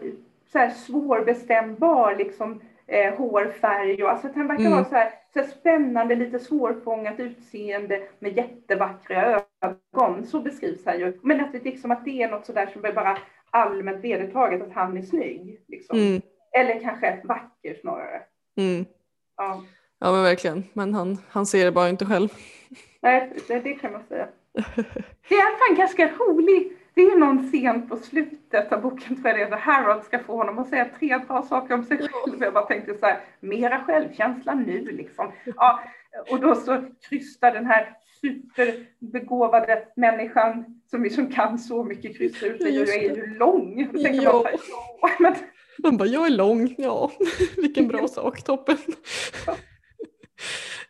[0.55, 4.03] så här svårbestämbar liksom, eh, hårfärg.
[4.03, 4.73] Och, alltså, att han verkar mm.
[4.73, 10.25] ha så här, så här spännande, lite svårfångat utseende med jättevackra ögon.
[10.25, 11.19] Så beskrivs han ju.
[11.21, 13.17] Men att det, liksom, att det är något sådär som är bara
[13.49, 15.59] allmänt vedertaget, att han är snygg.
[15.67, 15.99] Liksom.
[15.99, 16.21] Mm.
[16.57, 18.21] Eller kanske vacker snarare.
[18.57, 18.85] Mm.
[19.37, 19.63] Ja.
[19.99, 20.63] ja, men verkligen.
[20.73, 22.29] Men han, han ser det bara inte själv.
[23.01, 24.27] Nej, det, det kan man säga.
[25.29, 29.51] Det är fan ganska roligt det är någon scen på slutet av boken tror jag
[29.51, 32.43] det är, Harold ska få honom att säga tre bra saker om sig själv.
[32.43, 35.31] Jag bara tänkte så här, mera självkänsla nu liksom.
[35.55, 35.79] Ja,
[36.29, 42.61] och då så krystar den här superbegåvade människan som liksom kan så mycket kryssa ut,
[42.61, 43.87] jag är ju lång.
[43.91, 44.43] Tänker ja,
[45.19, 45.35] men...
[45.77, 47.11] man bara, jag är lång, ja,
[47.57, 48.77] vilken bra sak, toppen.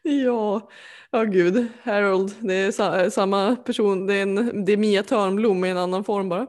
[0.06, 0.70] Ja.
[1.16, 5.04] Ja oh, gud, Harold, det är sa samma person, det är, en, det är Mia
[5.04, 6.48] Törnblom i en annan form bara.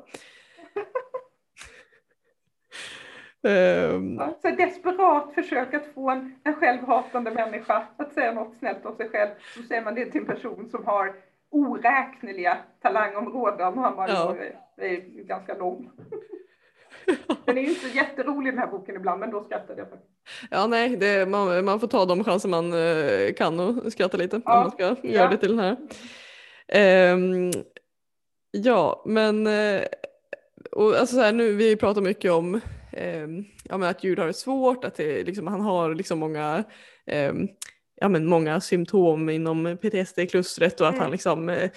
[3.43, 8.87] um, ja, så desperat försök att få en, en självhatande människa att säga något snällt
[8.87, 11.15] om sig själv, så säger man det till en person som har
[11.51, 14.37] oräkneliga talangområden och han bara, ja.
[14.37, 15.91] är, är ganska lång.
[17.45, 20.13] Den är ju inte jätterolig den här boken ibland, men då skrattade jag faktiskt.
[20.51, 24.41] Ja, nej, det, man, man får ta de chanser man uh, kan och skratta lite
[24.45, 24.57] ja.
[24.57, 24.97] om man ska ja.
[25.03, 25.77] göra det till den här.
[27.13, 27.53] Um,
[28.51, 29.83] ja, men uh,
[30.73, 32.55] och alltså så här, nu, vi pratar mycket om
[33.25, 36.65] um, ja, att Jude har det svårt, att det, liksom, han har liksom många
[37.31, 37.49] um,
[38.01, 41.03] ja, men många symptom inom PTSD-klustret och att mm.
[41.03, 41.71] han liksom, eh,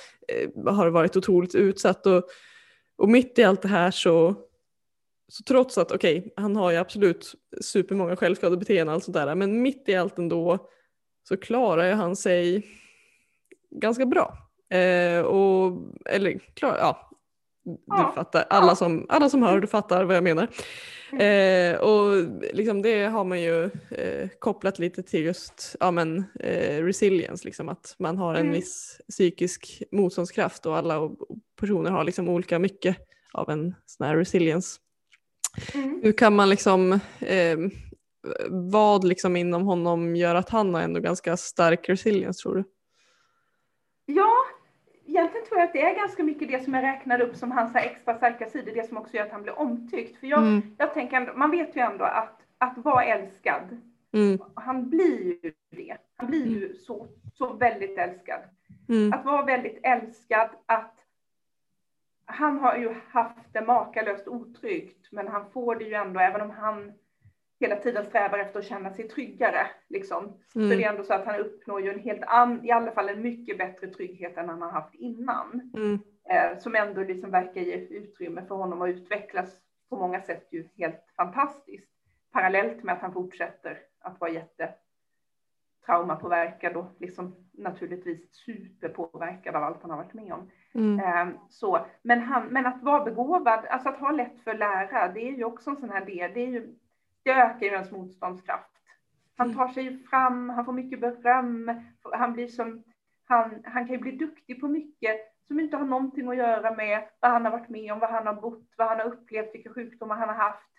[0.65, 2.05] har varit otroligt utsatt.
[2.05, 2.23] Och,
[2.97, 4.36] och mitt i allt det här så
[5.30, 9.61] så trots att, okej, okay, han har ju absolut supermånga självskadebeteenden och allt sådär, men
[9.61, 10.69] mitt i allt ändå
[11.27, 12.67] så klarar ju han sig
[13.71, 14.38] ganska bra.
[14.69, 17.09] Eh, och, eller, klar, ja,
[17.63, 20.47] du fattar, alla som, alla som hör, du fattar vad jag menar.
[21.11, 21.73] Mm.
[21.73, 26.84] Eh, och liksom det har man ju eh, kopplat lite till just ja, men, eh,
[26.84, 28.53] resilience, liksom, att man har en mm.
[28.53, 31.09] viss psykisk motståndskraft och alla
[31.59, 32.97] personer har liksom olika mycket
[33.34, 34.80] av en sån här resilience.
[35.73, 35.99] Mm.
[36.03, 37.57] Hur kan man liksom, eh,
[38.49, 42.63] vad liksom inom honom gör att han har ändå ganska stark resilience tror du?
[44.05, 44.31] Ja,
[45.05, 47.75] egentligen tror jag att det är ganska mycket det som jag räknar upp som hans
[47.75, 50.19] extra starka sidor, det som också gör att han blir omtyckt.
[50.19, 50.75] För jag, mm.
[50.77, 53.81] jag tänker ändå, man vet ju ändå att, att vara älskad,
[54.13, 54.39] mm.
[54.53, 55.97] han blir ju det.
[56.17, 56.77] Han blir ju mm.
[56.77, 58.39] så, så väldigt älskad.
[58.89, 59.13] Mm.
[59.13, 60.98] Att vara väldigt älskad, att
[62.30, 66.49] han har ju haft det makalöst otryggt, men han får det ju ändå, även om
[66.49, 66.93] han
[67.59, 69.67] hela tiden strävar efter att känna sig tryggare.
[69.88, 70.23] Liksom.
[70.25, 70.69] Mm.
[70.69, 73.09] Så det är ändå så att han uppnår ju en helt an, i alla fall
[73.09, 75.71] en mycket bättre trygghet än han har haft innan.
[75.75, 75.99] Mm.
[76.30, 80.67] Eh, som ändå liksom verkar ge utrymme för honom att utvecklas på många sätt ju
[80.77, 81.89] helt fantastiskt.
[82.32, 84.73] Parallellt med att han fortsätter att vara jätte
[85.86, 90.49] traumapåverkad och liksom naturligtvis superpåverkad av allt han har varit med om.
[90.76, 90.99] Mm.
[90.99, 95.07] Ehm, så, men, han, men att vara begåvad, alltså att ha lätt för att lära,
[95.07, 96.76] det är ju också en sån här del, det, är ju,
[97.24, 98.72] det ökar ju ens motståndskraft.
[99.38, 99.57] Han mm.
[99.57, 101.82] tar sig fram, han får mycket beröm,
[102.13, 102.84] han blir som,
[103.26, 107.03] han, han kan ju bli duktig på mycket som inte har någonting att göra med
[107.20, 109.74] vad han har varit med om, vad han har bott, vad han har upplevt, vilka
[109.74, 110.70] sjukdomar han har haft.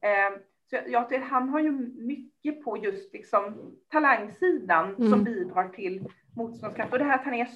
[0.00, 0.40] Eh,
[0.70, 5.10] så jag, jag, han har ju mycket på just liksom talangsidan mm.
[5.10, 6.92] som bidrar till motståndskraft.
[6.92, 7.48] Och det här att han är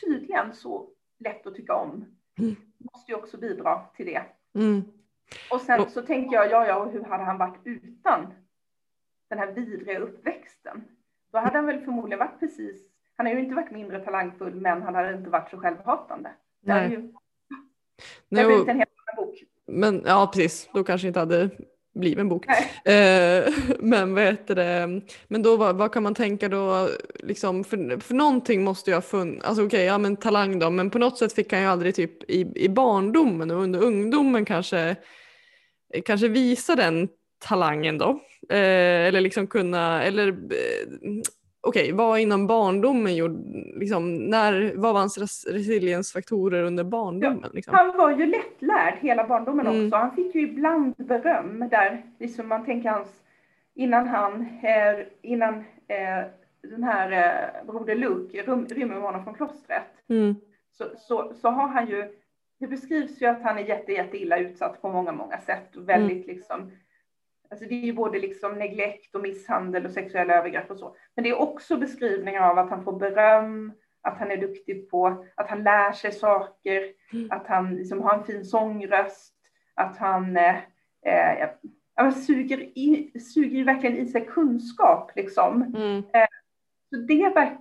[0.00, 0.88] tydligen så
[1.18, 2.04] lätt att tycka om
[2.38, 2.56] mm.
[2.78, 4.22] måste ju också bidra till det.
[4.54, 4.82] Mm.
[5.50, 8.34] Och sen så tänker jag, ja, ja, hur hade han varit utan
[9.28, 10.84] den här vidriga uppväxten?
[11.32, 12.82] Då hade han väl förmodligen varit precis,
[13.16, 16.30] han har ju inte varit mindre talangfull, men han hade inte varit så självhatande.
[16.60, 17.12] Det är ju,
[18.28, 19.42] det har blivit en helt annan bok.
[19.66, 21.50] Men ja, precis, då kanske inte hade
[21.94, 22.46] blivit en bok.
[22.84, 23.44] Eh,
[23.78, 28.14] men vad heter det, men då vad, vad, kan man tänka då, liksom, för, för
[28.14, 31.18] någonting måste jag ha funnits, alltså okej, okay, ja men talang då, men på något
[31.18, 34.96] sätt fick han ju aldrig typ i, i barndomen och under ungdomen kanske,
[36.04, 38.20] kanske visa den talangen då.
[38.50, 41.12] Eh, eller liksom kunna, eller eh,
[41.64, 43.38] okej, okay, vad inom barndomen gjorde,
[43.76, 47.50] liksom, när, vad var hans resiliensfaktorer under barndomen?
[47.52, 47.74] Liksom?
[47.74, 49.86] Han var ju lättlärd hela barndomen mm.
[49.86, 49.96] också.
[49.96, 53.08] Han fick ju ibland beröm där, liksom man tänker hans,
[53.74, 55.54] innan han, eh, innan
[55.88, 56.24] eh,
[56.62, 58.42] den här eh, broder Luke
[58.74, 60.34] rymmer honom från klostret, mm.
[60.72, 62.04] så, så, så har han ju,
[62.60, 65.68] det beskrivs ju att han är jätte, jätte illa utsatt på många, många sätt.
[65.76, 66.36] Väldigt mm.
[66.36, 66.70] liksom
[67.54, 70.96] Alltså det är ju både liksom neglekt och misshandel och sexuella övergrepp och så.
[71.14, 75.24] Men det är också beskrivningar av att han får beröm, att han är duktig på,
[75.34, 77.30] att han lär sig saker, mm.
[77.30, 79.34] att han liksom har en fin sångröst,
[79.74, 80.56] att han eh,
[81.98, 85.10] eh, suger, i, suger verkligen i sig kunskap.
[85.16, 85.62] Liksom.
[85.62, 85.96] Mm.
[85.98, 86.28] Eh,
[86.90, 87.58] så det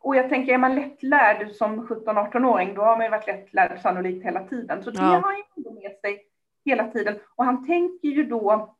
[0.00, 4.26] och jag tänker, är man lättlärd som 17-18-åring, då har man ju varit lättlärd sannolikt
[4.26, 4.82] hela tiden.
[4.82, 5.04] Så det ja.
[5.04, 6.26] har han ju med sig
[6.64, 7.18] hela tiden.
[7.34, 8.74] Och han tänker ju då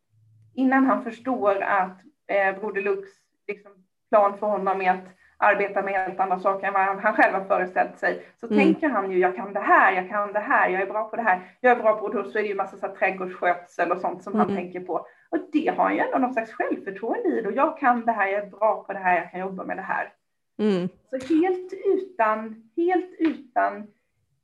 [0.55, 3.09] innan han förstår att eh, Broder Lux
[3.47, 3.73] liksom,
[4.11, 5.05] plan för honom är att
[5.37, 8.59] arbeta med helt andra saker än vad han, han själv har föreställt sig, så mm.
[8.59, 11.17] tänker han ju, jag kan det här, jag kan det här, jag är bra på
[11.17, 13.93] det här, jag är bra på det, så är det ju massa så här, trädgårdsskötsel
[13.93, 14.47] och sånt som mm.
[14.47, 15.07] han tänker på.
[15.29, 18.29] Och det har han ju ändå någon slags självförtroende i, och jag kan det här,
[18.29, 20.13] jag är bra på det här, jag kan jobba med det här.
[20.59, 20.89] Mm.
[21.11, 23.87] Så helt utan, helt utan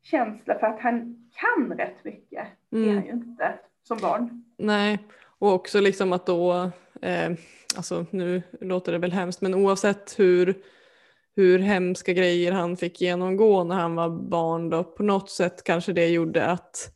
[0.03, 2.89] känsla för att han kan rätt mycket, mm.
[2.89, 4.45] är han ju inte som barn.
[4.57, 4.99] Nej,
[5.41, 6.71] och också liksom att då,
[7.03, 7.31] eh,
[7.77, 10.55] alltså nu låter det väl hemskt, men oavsett hur,
[11.37, 15.93] hur hemska grejer han fick genomgå när han var barn då, på något sätt kanske
[15.93, 16.93] det gjorde att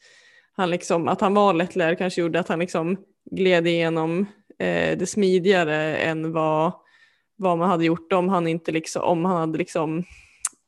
[0.52, 2.96] han, liksom, att han var lättlärd kanske gjorde att han liksom
[3.30, 4.26] gled igenom
[4.58, 6.72] eh, det smidigare än vad,
[7.36, 9.98] vad man hade gjort om han inte liksom, om han hade liksom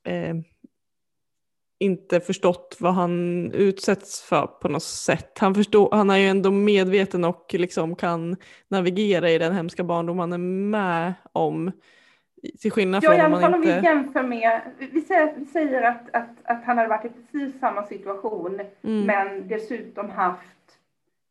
[0.04, 0.34] eh,
[1.78, 5.38] inte förstått vad han utsätts för på något sätt.
[5.38, 8.36] Han, förstår, han är ju ändå medveten och liksom kan
[8.68, 11.72] navigera i den hemska barndom han är med om.
[12.60, 13.56] Till skillnad från ja, om man inte...
[13.56, 17.08] om vi jämför med, vi säger, vi säger att, att, att han hade varit i
[17.08, 19.06] precis samma situation mm.
[19.06, 20.56] men dessutom haft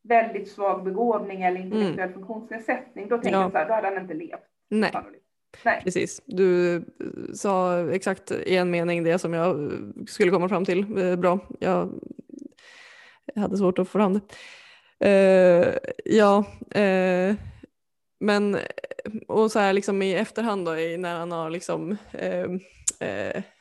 [0.03, 2.13] väldigt svag begåvning eller intellektuell mm.
[2.13, 3.07] funktionsnedsättning.
[3.07, 3.41] Då tänker ja.
[3.41, 4.39] jag så här, då hade han inte levt.
[4.69, 4.91] Nej.
[5.63, 5.81] Nej.
[5.83, 6.81] Precis, du eh,
[7.33, 10.97] sa exakt i en mening det som jag eh, skulle komma fram till.
[10.97, 11.89] Eh, bra, jag
[13.35, 14.21] hade svårt att få fram det.
[15.03, 15.73] Uh,
[16.05, 16.43] ja,
[16.75, 17.35] uh,
[18.19, 18.57] men
[19.27, 22.59] och så här liksom i efterhand då när han har liksom uh,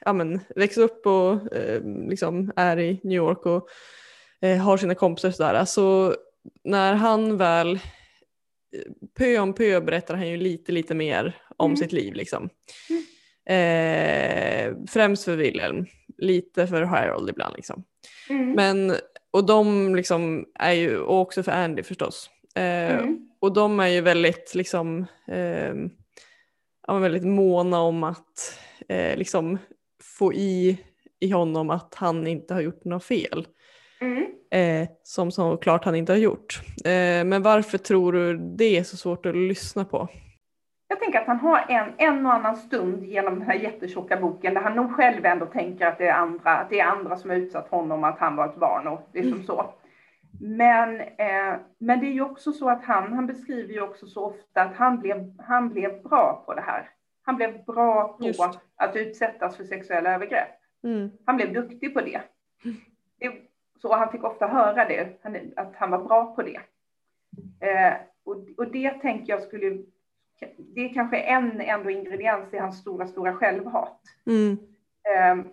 [0.05, 1.39] ja, men, växt upp och
[2.09, 3.69] liksom är i New York och
[4.63, 5.65] har sina kompisar och sådär.
[5.65, 6.15] Så
[6.65, 7.79] när han väl
[9.19, 11.77] pö om pö berättar han ju lite lite mer om mm.
[11.77, 12.49] sitt liv liksom.
[13.47, 15.87] Eh, främst för Wilhelm,
[16.19, 17.85] lite för Harold ibland liksom.
[18.31, 18.53] Mm.
[18.53, 18.97] Men,
[19.31, 22.31] och de liksom är ju, och också för Andy förstås.
[22.55, 23.29] Eh, mm.
[23.41, 25.75] Och de är ju väldigt liksom, eh,
[26.87, 29.59] ja, väldigt måna om att eh, liksom
[30.03, 30.79] få i,
[31.21, 33.47] i honom att han inte har gjort något fel.
[34.01, 34.25] Mm.
[34.51, 36.61] Eh, som såklart han inte har gjort.
[36.85, 40.09] Eh, men varför tror du det är så svårt att lyssna på?
[40.89, 44.55] Jag tänker att han har en, en och annan stund genom den här jättetjocka boken
[44.55, 47.31] där han nog själv ändå tänker att det är andra, att det är andra som
[47.31, 49.47] har utsatt honom, att han var ett barn och det är som mm.
[49.47, 49.75] så.
[50.41, 54.25] Men, eh, men det är ju också så att han, han beskriver ju också så
[54.25, 56.91] ofta att han blev, han blev bra på det här.
[57.23, 58.41] Han blev bra på Just.
[58.77, 60.49] att utsättas för sexuella övergrepp.
[60.85, 61.11] Mm.
[61.27, 62.21] Han blev duktig på det.
[63.19, 63.33] Det
[63.81, 65.25] Så, han fick ofta höra det,
[65.57, 66.61] att han var bra på det.
[67.61, 69.79] Eh, och, och det tänker jag skulle,
[70.59, 74.01] det är kanske en ändå ingrediens i hans stora, stora självhat.
[74.27, 74.59] Mm.
[75.09, 75.47] Eh,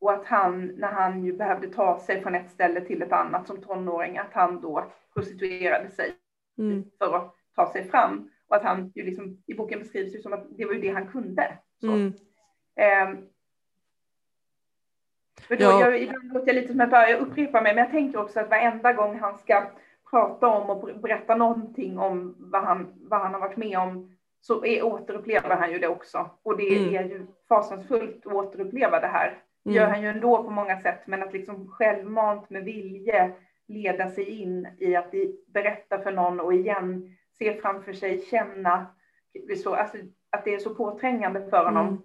[0.00, 3.46] och att han, när han ju behövde ta sig från ett ställe till ett annat
[3.46, 6.12] som tonåring, att han då prostituerade sig
[6.58, 6.84] Mm.
[6.98, 8.30] för att ta sig fram.
[8.48, 10.88] Och att han ju liksom, i boken beskrivs det som att det var ju det
[10.88, 11.58] han kunde.
[11.80, 11.86] Så.
[11.92, 12.12] Mm.
[12.76, 13.16] Ehm,
[15.48, 15.80] för då, Ja.
[15.80, 18.50] jag, ibland låter jag lite som att jag upprepar mig, men jag tänker också att
[18.50, 19.66] varenda gång han ska
[20.10, 24.16] prata om och ber- berätta någonting om vad han, vad han har varit med om
[24.40, 26.30] så är, återupplever han ju det också.
[26.42, 26.94] Och det Mm.
[26.94, 29.38] är ju fasansfullt att återuppleva det här.
[29.64, 29.82] Det Mm.
[29.82, 33.32] gör han ju ändå på många sätt, men att liksom självmant med vilje
[33.68, 35.14] leda sig in i att
[35.46, 38.86] berätta för någon och igen se framför sig, känna,
[39.62, 39.96] så, alltså,
[40.30, 41.86] att det är så påträngande för honom.
[41.88, 42.00] Mm.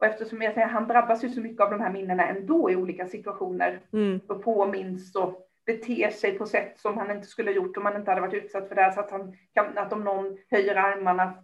[0.00, 2.76] Och eftersom jag säger, han drabbas ju så mycket av de här minnena ändå i
[2.76, 4.20] olika situationer Mm.
[4.28, 7.96] och påminns och beter sig på sätt som han inte skulle ha gjort om han
[7.96, 8.90] inte hade varit utsatt för det här.
[8.90, 11.34] Så att, han kan, att om någon höjer armarna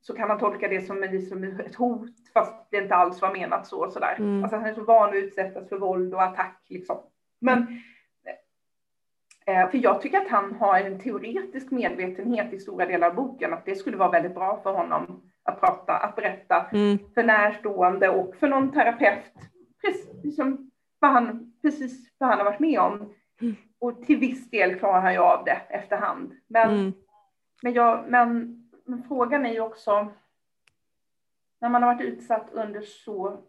[0.00, 3.66] så kan man tolka det som, som ett hot fast det inte alls var menat
[3.66, 3.84] så.
[3.84, 4.14] Och sådär.
[4.18, 4.42] Mm.
[4.42, 6.62] Alltså han är så van att utsättas för våld och attack.
[6.68, 6.96] Liksom.
[7.40, 7.58] Men
[9.46, 13.52] eh, för jag tycker att han har en teoretisk medvetenhet i stora delar av boken,
[13.52, 16.98] att det skulle vara väldigt bra för honom att prata, att berätta Mm.
[17.14, 19.32] för närstående och för någon terapeut.
[19.82, 23.14] Precis liksom vad han, precis vad han har varit med om.
[23.40, 23.56] Mm.
[23.78, 26.34] Och till viss del klarar han ju av det efterhand.
[26.46, 26.92] Men, Mm.
[27.62, 30.08] men, jag, men, men frågan är ju också,
[31.60, 33.42] när man har varit utsatt under så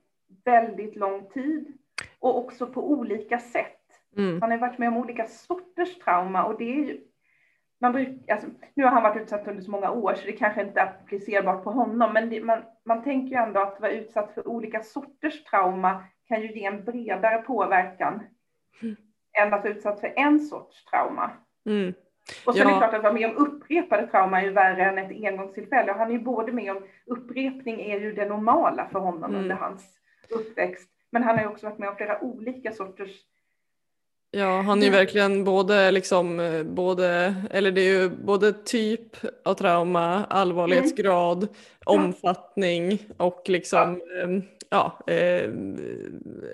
[0.46, 1.78] väldigt lång tid
[2.20, 3.76] och också på olika sätt.
[4.18, 4.42] Mm.
[4.42, 7.02] Han har varit med om olika sorters trauma och det är ju,
[7.82, 10.62] man bruk, alltså, nu har han varit utsatt under så många år så det kanske
[10.62, 14.34] inte är applicerbart på honom, men det, man, man tänker ju ändå att vara utsatt
[14.34, 18.24] för olika sorters trauma kan ju ge en bredare påverkan
[19.46, 21.32] vara utsatt för en sorts trauma.
[21.66, 21.94] Mm.
[22.46, 22.78] Och så är det Ja.
[22.78, 25.92] klart att vara med om upprepade trauma är ju värre än ett engångstillfälle.
[25.92, 29.42] Och han är ju både med om, upprepning är ju det normala för honom Mm.
[29.42, 29.84] under hans
[30.30, 30.90] uppväxt.
[31.12, 33.10] Men han har ju också varit med om flera olika sorters
[34.32, 36.38] Ja, han är ju verkligen både liksom,
[36.76, 41.48] både, eller det är ju både typ av trauma, allvarlighetsgrad,
[41.86, 45.50] omfattning och liksom, ja, ja eh,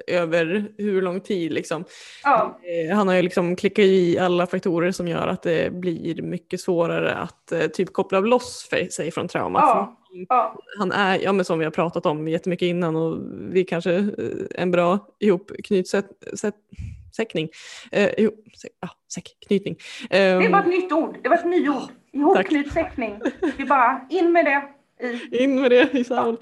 [0.07, 1.83] över hur lång tid liksom.
[2.23, 6.21] Ja, Eh, Han har ju liksom klickat i alla faktorer som gör att det blir
[6.21, 9.59] mycket svårare att eh, typ koppla loss för sig från trauma.
[9.59, 10.01] Ja.
[10.29, 13.17] Ja, Han är, ja men som vi har pratat om jättemycket innan och
[13.51, 14.03] vi kanske eh,
[14.51, 17.49] en bra ihopknytsättning.
[17.91, 18.43] Eh, ihop,
[18.81, 19.75] ja, säck, knytning.
[20.09, 21.17] Ehm, det var ett nytt ord.
[21.23, 21.81] Det var ett nyord.
[22.11, 23.21] Ihopknytsäckning.
[23.57, 24.63] Vi bara in med det.
[25.31, 26.37] In med det i Saul.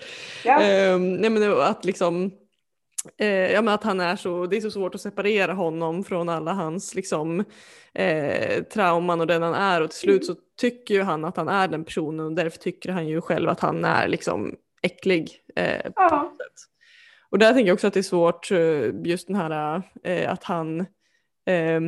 [0.45, 0.61] ja.
[0.61, 2.31] Ehm, nej men att liksom
[3.17, 6.29] eh, ja men att han är så, det är så svårt att separera honom från
[6.29, 7.43] alla hans liksom
[7.93, 11.47] eh, trauman och den han är och till slut så tycker ju han att han
[11.49, 15.39] är den personen och därför tycker han ju själv att han är liksom äcklig.
[15.55, 16.33] Eh, ja.
[17.29, 20.43] Och där tänker jag också att det är svårt eh, just den här eh, att
[20.43, 20.79] han
[21.45, 21.81] eh,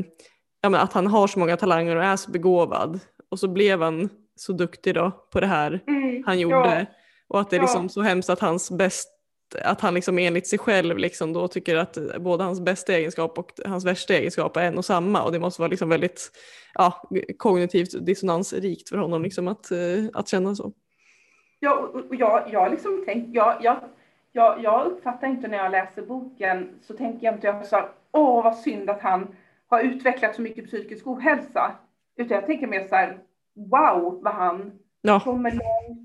[0.62, 3.00] ja, men att han har så många talanger och är så begåvad
[3.30, 6.86] och så blev han så duktig då på det här Mm, han gjorde Ja,
[7.28, 7.64] och att det är Ja.
[7.64, 9.12] liksom så hemskt att hans bäst
[9.64, 13.52] att han liksom enligt sig själv liksom då tycker att både hans bästa egenskap och
[13.66, 16.32] hans värsta egenskap är en och samma och det måste vara liksom väldigt
[16.74, 19.80] ja, kognitivt dissonansrikt för honom liksom att, eh,
[20.14, 20.72] att känna så.
[21.60, 23.78] ja och, och jag, jag liksom tänk, jag, jag,
[24.32, 27.90] jag, jag uppfattar inte när jag läser boken så tänker jag inte jag så här,
[28.12, 29.36] åh vad synd att han
[29.68, 31.76] har utvecklat så mycket psykisk ohälsa.
[32.18, 33.18] Utan jag tänker mer så här,
[33.56, 36.02] wow vad han Ja, kommer långt.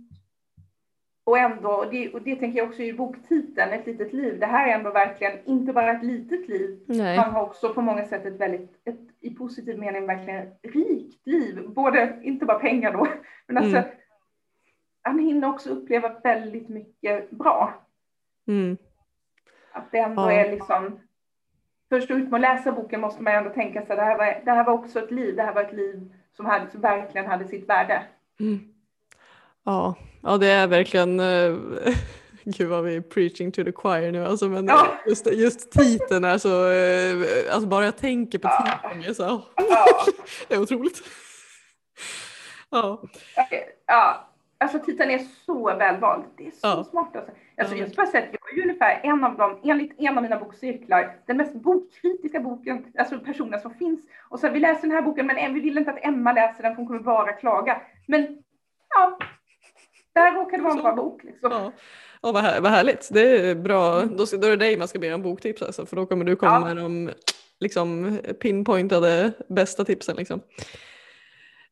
[1.24, 4.38] Och ändå, och det, och det tänker jag också i boktiteln, Ett litet liv.
[4.40, 6.80] Det här är ändå verkligen inte bara ett litet liv.
[6.86, 7.16] nej.
[7.18, 11.68] Han har också på många sätt ett väldigt, ett, i positiv mening verkligen rikt liv.
[11.68, 13.06] Både, inte bara pengar då,
[13.46, 13.90] men alltså Mm.
[15.02, 17.74] han hinner också uppleva väldigt mycket bra.
[18.48, 18.76] Mm.
[19.72, 20.32] Att det ändå Ja.
[20.32, 20.98] är liksom,
[21.88, 24.50] först ut med att läsa boken måste man ändå tänka sig det här var, det
[24.50, 27.48] här var också ett liv, det här var ett liv som, hade, som verkligen hade
[27.48, 28.02] sitt värde.
[28.40, 28.60] Mm.
[29.64, 31.58] Ja, ja, det är verkligen, uh,
[32.44, 34.86] gud vad vi är preaching to the choir nu alltså, men Ja.
[35.06, 38.80] just, just titeln är så, eh, alltså bara jag tänker på Ja.
[38.82, 39.22] titeln, jag så,
[39.56, 39.86] Ja.
[40.48, 41.02] det är otroligt.
[42.72, 43.02] Ja,
[43.86, 44.29] Ja,
[44.60, 46.24] alltså titeln är så välvald.
[46.36, 46.84] Det är så Ja.
[46.90, 47.16] smart.
[47.16, 47.32] Alltså.
[47.58, 50.22] Alltså, jag skulle säga att jag är ju ungefär en av dem, enligt en av
[50.22, 54.00] mina bokcirklar, den mest bokkritiska boken, alltså personen som finns.
[54.28, 56.62] Och så här, vi läser den här boken, men vi vill inte att Emma läser
[56.62, 57.80] den, för hon kommer bara klaga.
[58.06, 58.38] Men
[58.94, 59.18] ja,
[60.12, 61.24] där råkar det vara en bra bok.
[61.24, 61.50] Liksom.
[61.52, 61.72] ja.
[62.22, 64.88] ja vad, här, vad härligt, det är bra, då, ska, då är det dig man
[64.88, 66.74] ska be om boktips alltså, för då kommer du komma Ja.
[66.74, 67.10] med de
[67.60, 70.40] liksom pinpointade bästa tipsen liksom.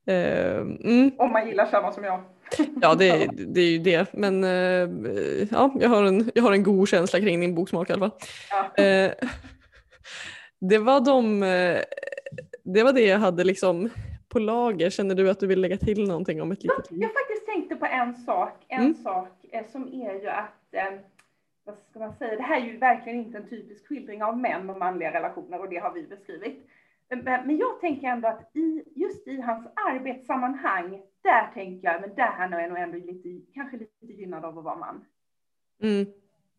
[0.07, 1.11] Eh, mm.
[1.19, 2.21] Om man gillar samma som jag.
[2.83, 4.89] Ja det, det är ju det men eh,
[5.51, 8.19] ja, jag, har en, jag har en god känsla kring din boksmak i alla fall.
[8.51, 8.85] Ja.
[8.85, 9.13] Eh,
[10.61, 11.79] det, var de, eh,
[12.65, 13.91] det var det jag hade liksom
[14.29, 14.91] på lager.
[14.91, 17.03] Känner du att du vill lägga till någonting om ett litet liv?
[17.03, 18.95] Jag faktiskt tänkte på en sak, en Mm.
[18.95, 20.75] sak eh, som är ju att,
[21.65, 24.71] vad ska man säga, det här är ju verkligen inte en typisk skildring av män
[24.71, 26.67] och manliga relationer och det har vi beskrivit.
[27.11, 32.31] Men, jag tänker ändå att i, just i hans arbetssammanhang, där tänker jag, men där
[32.31, 35.05] han är nog ändå lite, kanske lite gynnad av att vara man.
[35.83, 36.07] Mm,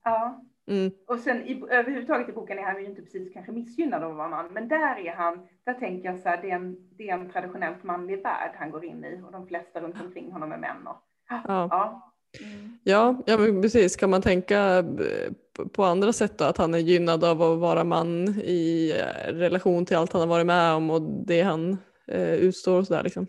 [0.04, 0.42] Ja.
[0.68, 4.12] mm, Och sen i, överhuvudtaget i boken är han ju inte precis kanske missgynnad av
[4.12, 6.90] att vara man, men där är han, där tänker jag så här, det är en,
[6.98, 10.32] det är en traditionellt manlig värld han går in i och de flesta runt omkring
[10.32, 10.88] honom är män.
[10.88, 10.98] Och,
[11.30, 11.42] ja.
[11.48, 12.09] ja.
[12.42, 12.78] Mm.
[12.84, 13.96] Ja, ja precis.
[13.96, 15.32] Kan man tänka eh,
[15.74, 16.46] på- andra sätt då?
[16.46, 20.28] Att han är gynnad av att vara man i eh, relation till allt han har
[20.28, 21.78] varit med om och det han
[22.08, 23.28] eh, utstår och sådär liksom.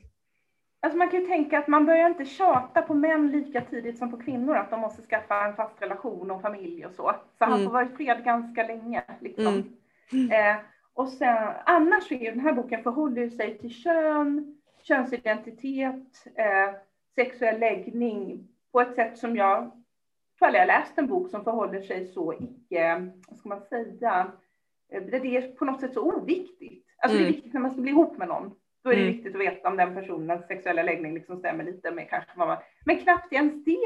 [0.82, 4.10] Alltså man kan ju tänka att man börjar inte tjata på män lika tidigt som
[4.10, 7.14] på kvinnor att de måste skaffa en fast relation och familj och så.
[7.38, 7.64] Så han Mm.
[7.64, 9.02] får vara i fred ganska länge.
[9.20, 9.46] Liksom.
[9.46, 9.64] Mm.
[10.32, 10.56] Eh,
[10.94, 16.74] och sen, annars är ju den här boken förhåller sig till kön, könsidentitet, eh,
[17.14, 19.70] sexuell läggning på ett sätt som jag
[20.38, 24.32] tror aldrig jag läst en bok som förhåller sig så icke, vad ska man säga,
[24.92, 26.86] eh, det är på något sätt så oviktigt.
[27.02, 27.34] Alltså det är Mm.
[27.34, 28.54] viktigt när man ska bli ihop med någon.
[28.84, 29.12] Då är det Mm.
[29.14, 32.56] viktigt att veta om den personens sexuella läggning liksom stämmer lite med kanske vad man...
[32.86, 33.76] Men knappt ens det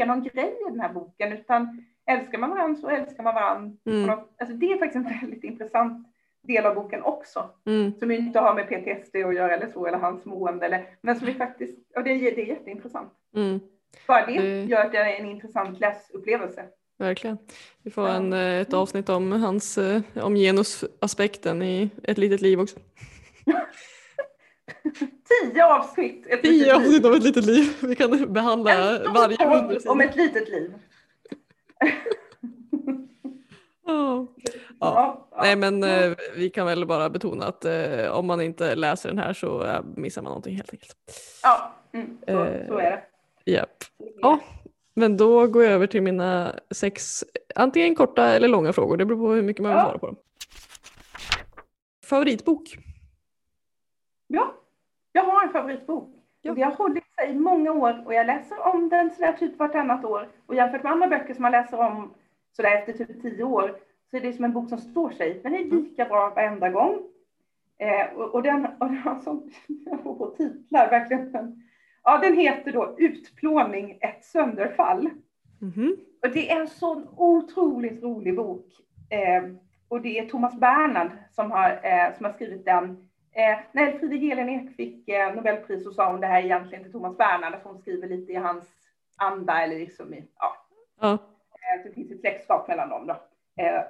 [0.00, 3.76] är någon grej i den här boken, utan älskar man varandra så älskar man varandra.
[3.86, 6.08] Mm, Alltså det är faktiskt en väldigt intressant
[6.42, 9.98] del av boken också, mm, som inte har med PTSD att göra eller så, eller
[9.98, 13.12] hans mående, eller, men som är faktiskt, och det är, det är jätteintressant.
[13.36, 13.60] mm,
[14.06, 16.64] Bara det Det- gör att det är en intressant läsupplevelse.
[16.98, 17.38] verkligen.
[17.82, 22.60] Vi får en, eh, ett avsnitt om hans, eh, om genusaspekten i ett litet liv
[22.60, 22.76] också.
[25.52, 26.26] Tio avsnitt!
[26.26, 27.76] Ett Tio avsnitt om ett litet liv.
[27.82, 28.72] Vi kan behandla
[29.06, 30.74] En varje hundra om ett litet liv.
[33.86, 34.26] Ja.
[34.80, 35.28] Ja.
[35.42, 39.18] Nej men eh, vi kan väl bara betona att eh, om man inte läser den
[39.18, 40.96] här så eh, missar man någonting helt enkelt.
[41.42, 43.02] ja mm, så, Eh, så är det.
[43.46, 43.84] Japp.
[44.20, 44.40] Ja.
[44.94, 47.24] Men då går jag över till mina sex,
[47.54, 48.96] antingen korta eller långa frågor.
[48.96, 50.16] Det beror på hur mycket man vill svara på dem.
[52.04, 52.76] Favoritbok?
[54.26, 54.54] Ja,
[55.12, 56.10] jag har en favoritbok.
[56.42, 56.50] Ja.
[56.50, 59.58] Och det har hållit sig i många år och jag läser om den sådär typ
[59.58, 60.28] vartannat år.
[60.46, 62.14] Och jämfört med andra böcker som man läser om
[62.56, 63.76] sådär efter typ tio år
[64.10, 65.40] så är det som en bok som står sig.
[65.42, 66.98] Den är lika bra varenda gång.
[67.78, 71.62] Eh, och, och den, och den har sån, jag får på titlar verkligen.
[72.04, 75.10] Ja, den heter då Utplåning, ett sönderfall.
[75.60, 75.96] Mhm.
[76.22, 78.66] Och det är en sån otroligt rolig bok.
[79.10, 79.42] Eh,
[79.88, 83.08] och det är Thomas Bernhard som har, eh, som har skrivit den.
[83.32, 87.16] Eh, när Elfriede Jelinek fick eh, Nobelpris så sa hon det här egentligen till Thomas
[87.16, 88.70] Bernhard, att hon skriver lite i hans
[89.16, 90.56] anda eller liksom i, ja,
[91.00, 91.12] Ja.
[91.12, 93.12] eh, det finns ett släktskap mellan dem då.
[93.62, 93.82] Eh,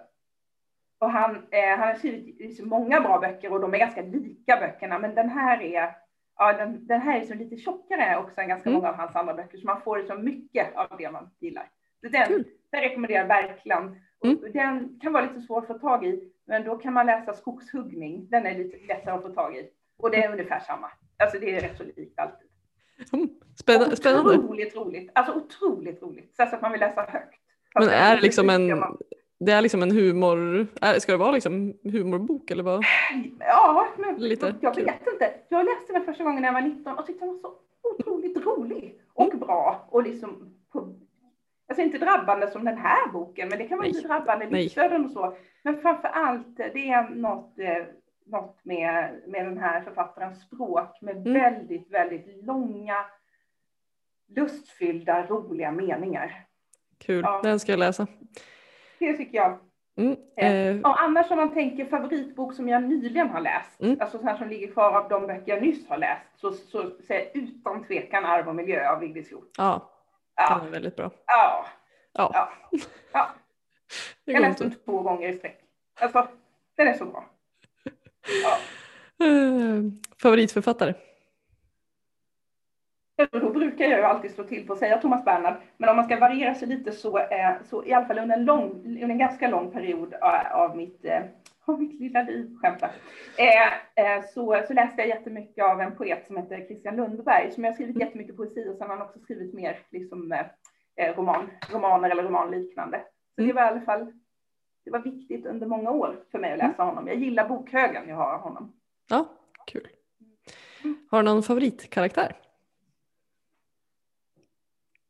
[0.99, 4.57] och han, eh, han har skrivit liksom många bra böcker och de är ganska lika
[4.57, 5.97] böckerna, men den här är
[6.43, 8.77] Ja, den, den här är liksom lite tjockare också än ganska Mm.
[8.81, 11.69] många av hans andra böcker, så man får liksom mycket av det man gillar.
[12.01, 12.45] Så den, Kul.
[12.71, 13.89] den rekommenderar jag verkligen.
[14.19, 14.53] Och Mm.
[14.53, 18.29] Den kan vara lite svår att få tag i, men då kan man läsa Skogshuggning.
[18.31, 19.69] Den är lite lättare att få tag i.
[19.99, 20.91] Och det är ungefär samma.
[21.19, 22.49] Alltså det är rätt så likt alltid.
[23.13, 23.29] Mm.
[23.57, 24.39] Spänna, spännande.
[24.39, 25.11] Otroligt roligt.
[25.15, 26.37] Alltså otroligt roligt.
[26.37, 27.35] Så att man vill läsa högt.
[27.75, 28.99] Men Fast är det liksom en, man-
[29.47, 32.85] det är liksom en humor, är, ska det vara liksom humorbok eller vad?
[33.39, 34.85] Ja, men Lite jag kul.
[34.85, 35.31] vet inte.
[35.49, 38.37] Jag läste den första gången när jag var 19 och tyckte den var så otroligt
[38.47, 39.39] rolig och Mm.
[39.39, 40.49] bra och liksom
[41.69, 43.93] Alltså inte drabbande som den här boken, men det kan vara Nej.
[43.97, 45.37] lite drabbande livsöden och så.
[45.63, 47.85] Men framför allt, det är något, eh,
[48.27, 51.33] något med, med den här författarens språk med Mm.
[51.33, 52.95] väldigt, väldigt långa,
[54.37, 56.45] lustfyllda, roliga meningar.
[56.99, 57.41] Kul, Ja.
[57.43, 58.07] den ska jag läsa.
[59.07, 59.59] Det tycker jag.
[59.97, 60.17] Mm.
[60.37, 63.97] Eh, Eh, Och annars om man tänker favoritbok som jag nyligen har läst, Mm.
[64.01, 67.31] alltså här som ligger kvar av de böcker jag nyss har läst, så, så säger
[67.35, 69.47] jag utan tvekan Arv och miljö av Vigdis Hjorth.
[69.57, 69.91] ja,
[70.37, 71.11] Ja, den är väldigt bra.
[71.27, 71.67] ja,
[72.13, 72.49] Ja, ja.
[73.13, 73.29] ja.
[74.25, 75.61] Jag läste den två gånger i sträck.
[76.01, 76.29] Alltså,
[76.77, 77.25] den är så bra.
[78.43, 78.57] Ja.
[79.27, 79.83] Eh,
[80.23, 80.95] favoritförfattare?
[83.17, 86.05] Då brukar jag ju alltid slå till på att säga Thomas Bernhard, men om man
[86.05, 89.19] ska variera sig lite så, eh, så i alla fall under en, lång, under en
[89.19, 91.23] ganska lång period av, av, mitt, eh,
[91.65, 92.91] av mitt lilla liv, skämtar,
[93.39, 97.65] eh, eh, så, så läste jag jättemycket av en poet som heter Christian Lundberg, som
[97.65, 100.47] jag har skrivit jättemycket poesi och sen har han också skrivit mer liksom, eh,
[100.97, 102.99] eh, roman, romaner eller romanliknande.
[103.35, 103.57] Så det Mm.
[103.57, 104.13] var i alla fall
[104.85, 107.07] det var viktigt under många år för mig att läsa honom.
[107.07, 108.73] Jag gillar bokhögen jag har av honom.
[109.09, 109.29] Ja,
[109.67, 109.89] kul.
[111.11, 112.37] Har du någon favoritkaraktär?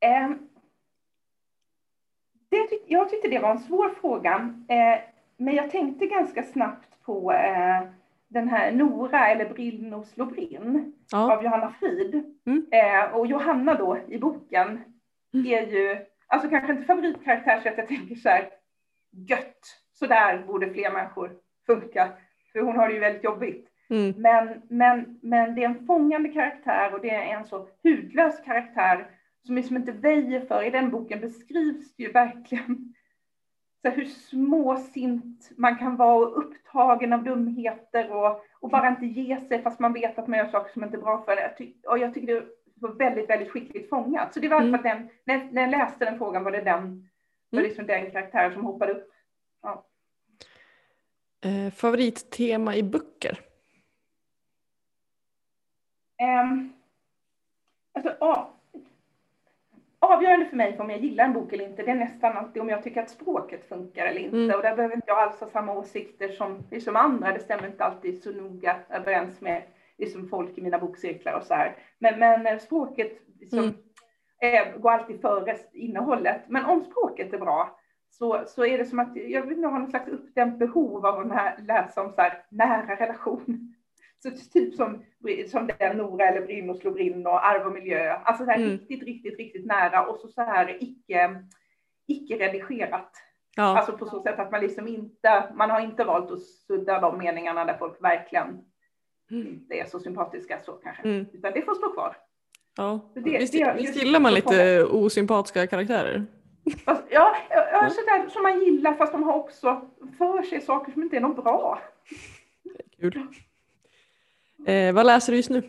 [0.01, 0.31] Eh,
[2.51, 5.01] det, jag tyckte det var en svår fråga, eh,
[5.37, 7.83] men jag tänkte ganska snabbt på eh,
[8.29, 11.37] den här Nora eller Brillnos Lobrin ja.
[11.37, 12.25] av Johanna Frid.
[12.47, 12.67] Mm.
[12.71, 14.81] Eh, och Johanna då i boken
[15.35, 15.47] mm.
[15.47, 18.49] är ju, alltså kanske inte favoritkaraktär så att jag tänker så här,
[19.29, 19.61] gött,
[19.93, 21.33] så där borde fler människor
[21.67, 22.09] funka.
[22.53, 23.69] För hon har det ju väldigt jobbigt.
[23.91, 24.15] Mm.
[24.17, 29.07] Men, men, men det är en fångande karaktär och det är en så hudlös karaktär
[29.47, 30.63] som liksom inte väjer för.
[30.63, 32.95] I den boken beskrivs det ju verkligen
[33.83, 39.41] så hur småsint man kan vara och upptagen av dumheter och, och bara inte ge
[39.41, 41.87] sig fast man vet att man gör saker som inte är bra för en.
[41.87, 44.35] Och jag tycker det var väldigt, väldigt skickligt fångat.
[44.35, 44.75] Så det var mm.
[44.75, 47.09] att den, när, när jag läste den frågan var det den, mm.
[47.51, 49.11] var liksom den karaktär som hoppade upp.
[49.63, 49.87] Ja.
[51.45, 53.41] Eh, favorittema i böcker?
[56.23, 56.73] Um,
[57.95, 58.55] alltså, ja,
[60.03, 62.63] avgörande för mig för om jag gillar en bok eller inte, det är nästan alltid
[62.63, 64.37] om jag tycker att språket funkar eller inte.
[64.37, 64.57] Mm.
[64.57, 67.33] Och där behöver inte jag alls ha samma åsikter som, som andra.
[67.33, 69.63] Det stämmer inte alltid så noga överens med
[69.99, 71.77] liksom folk i mina bokcirklar och så här.
[71.99, 73.75] Men, men språket liksom,
[74.41, 74.81] mm.
[74.81, 76.41] går alltid före innehållet.
[76.49, 77.79] Men om språket är bra
[78.11, 81.67] så, så är det som att jag vill ha någon slags uppdämt behov av att
[81.67, 83.75] läsa om så här, nära relation.
[84.23, 85.05] Så typ som,
[85.47, 88.13] som den Nora eller Brynno slog in och arv och miljö.
[88.13, 88.71] Alltså så här mm.
[88.71, 91.45] riktigt, riktigt, riktigt nära och så, så här icke,
[92.07, 93.11] icke redigerat.
[93.57, 93.79] Ja.
[93.79, 97.19] Alltså på så sätt att man liksom inte, man har inte valt att sudda de
[97.19, 98.49] meningarna där folk verkligen
[99.31, 99.47] mm.
[99.47, 101.03] inte är så sympatiska så kanske.
[101.03, 101.27] Mm.
[101.33, 102.17] Utan det får stå kvar.
[102.77, 106.27] Ja, det, visst, det, visst gillar man lite osympatiska karaktärer?
[106.85, 111.03] Fast, ja, ja sådär som man gillar fast de har också för sig saker som
[111.03, 111.83] inte är något bra.
[113.01, 113.27] Kul.
[114.67, 115.63] Eh, vad läser du just nu?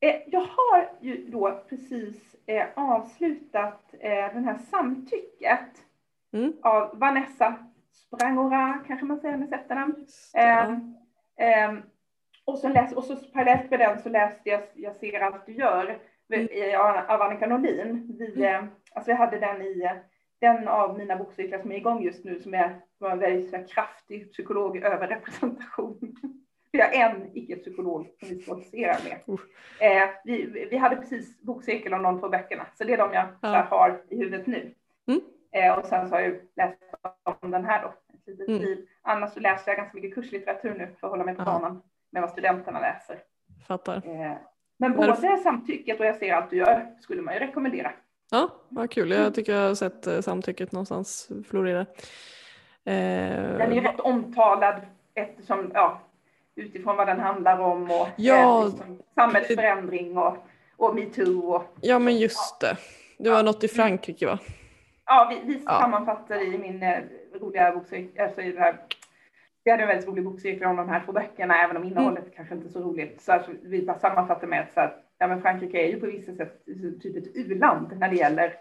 [0.00, 5.68] Eh, jag har ju då precis eh, avslutat eh, den här Samtycket
[6.32, 6.52] mm.
[6.62, 7.54] av Vanessa
[7.92, 10.06] Sprangora, kanske man säger med efternamn.
[11.36, 11.82] Ehm,
[12.44, 15.52] och, så läs, och så parallellt med den så läste jag Jag ser allt du
[15.52, 15.98] gör
[16.32, 16.80] mm.
[17.08, 18.16] av Annika Norlin.
[18.18, 18.66] Vi, mm.
[18.94, 19.90] alltså jag hade den i
[20.40, 23.72] den av mina bokcyklar som är igång just nu som är, som är en väldigt
[23.72, 26.16] kraftig psykolog överrepresentation.
[26.74, 29.38] Vi har en icke-psykolog som vi stoltserar med.
[29.80, 33.26] Eh, vi, vi hade precis bokcirkel om de två böckerna, så det är de jag
[33.40, 33.66] ja.
[33.70, 34.74] har i huvudet nu.
[35.06, 35.20] Mm.
[35.52, 36.78] Eh, och sen så har jag läst
[37.40, 38.60] om den här då, ett litet mm.
[38.60, 38.86] liv.
[39.02, 42.22] Annars så läser jag ganska mycket kurslitteratur nu för att hålla mig på banan med
[42.22, 43.18] vad studenterna läser.
[43.68, 43.96] Fattar.
[43.96, 44.36] Eh,
[44.78, 45.38] men både det...
[45.42, 47.92] samtycket och jag ser allt du gör skulle man ju rekommendera.
[48.30, 49.10] Ja, vad kul.
[49.10, 51.80] Jag tycker jag har sett eh, samtycket någonstans florera.
[51.80, 51.86] Eh...
[53.58, 54.80] Den är ju rätt omtalad
[55.14, 56.00] eftersom, ja,
[56.56, 60.36] utifrån vad den handlar om och ja, eh, liksom, samhällsförändring och,
[60.76, 61.54] och metoo.
[61.54, 62.76] Och, ja men just det,
[63.18, 63.42] det var ja.
[63.42, 64.38] något i Frankrike va?
[65.06, 65.80] Ja, vi, vi ja.
[65.80, 66.98] sammanfattar i min eh,
[67.40, 68.78] roliga bokcirkel, alltså i det här
[69.64, 72.32] vi hade en väldigt rolig bokcirkel om de här två böckerna, även om innehållet mm.
[72.36, 73.20] kanske inte är så roligt.
[73.22, 76.64] Så alltså, vi bara sammanfattar med att ja, men Frankrike är ju på vissa sätt
[77.02, 78.54] typ ett u-land när det gäller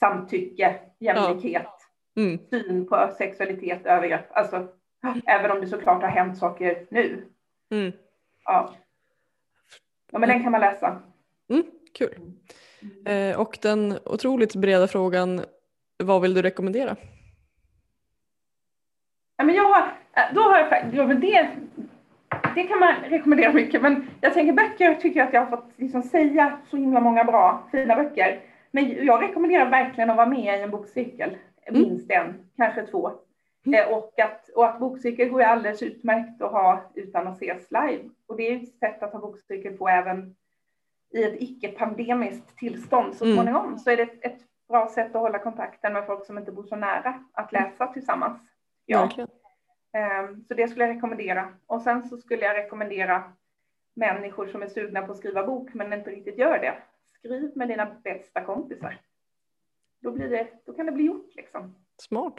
[0.00, 1.66] samtycke, jämlikhet,
[2.14, 2.22] ja.
[2.22, 2.38] mm.
[2.50, 4.26] syn på sexualitet, övergrepp.
[4.30, 5.20] Alltså, mm.
[5.26, 7.24] även om det såklart har hänt saker nu
[7.74, 7.92] Mm.
[8.44, 8.74] Ja.
[10.12, 11.02] ja, men den kan man läsa.
[11.50, 11.64] Mm,
[11.94, 12.14] kul.
[13.06, 15.44] Eh, och den otroligt breda frågan,
[16.04, 16.96] vad vill du rekommendera?
[19.36, 21.48] Ja, men jag har, eh, då har jag, ja, men det,
[22.54, 25.72] det kan man rekommendera mycket, men jag tänker böcker tycker jag att jag har fått
[25.76, 28.40] liksom säga så himla många bra, fina böcker.
[28.70, 31.82] Men jag rekommenderar verkligen att vara med i en bokcirkel, mm.
[31.82, 33.12] minst en, kanske två.
[33.72, 37.70] Eh, och, att, och att bokcirkel går ju alldeles utmärkt att ha utan att ses
[37.70, 38.10] live.
[38.26, 40.36] Och det är ett sätt att ha bokcirkel på även
[41.10, 43.36] i ett icke-pandemiskt tillstånd så mm.
[43.36, 43.66] småningom.
[43.66, 43.78] Mm.
[43.78, 46.62] Så är det ett, ett, bra sätt att hålla kontakten med folk som inte bor
[46.62, 48.38] så nära att läsa tillsammans.
[48.86, 49.10] Ja.
[49.16, 51.54] Um, så det skulle jag rekommendera.
[51.66, 53.32] Och sen så skulle jag rekommendera
[53.94, 56.74] människor som är sugna på att skriva bok men inte riktigt gör det.
[57.18, 59.00] Skriv med dina bästa kompisar.
[60.00, 61.74] Då, blir det, då kan det bli gjort liksom.
[61.98, 62.34] Smart.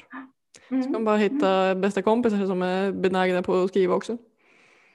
[0.69, 0.83] Mm.
[0.83, 4.17] Ska man bara hitta bästa kompisar som är benägna på att skriva också.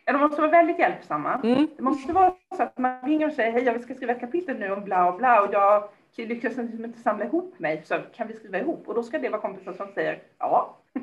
[0.04, 1.40] Ja, de måste vara väldigt hjälpsamma.
[1.44, 1.68] Mm.
[1.76, 4.58] Det måste vara så att man ringer och säger hej, jag ska skriva ett kapitel
[4.58, 8.28] nu om bla och bla och jag lyckas liksom inte samla ihop mig, så kan
[8.28, 8.88] vi skriva ihop?
[8.88, 10.78] Och då ska det vara kompisar som säger ja.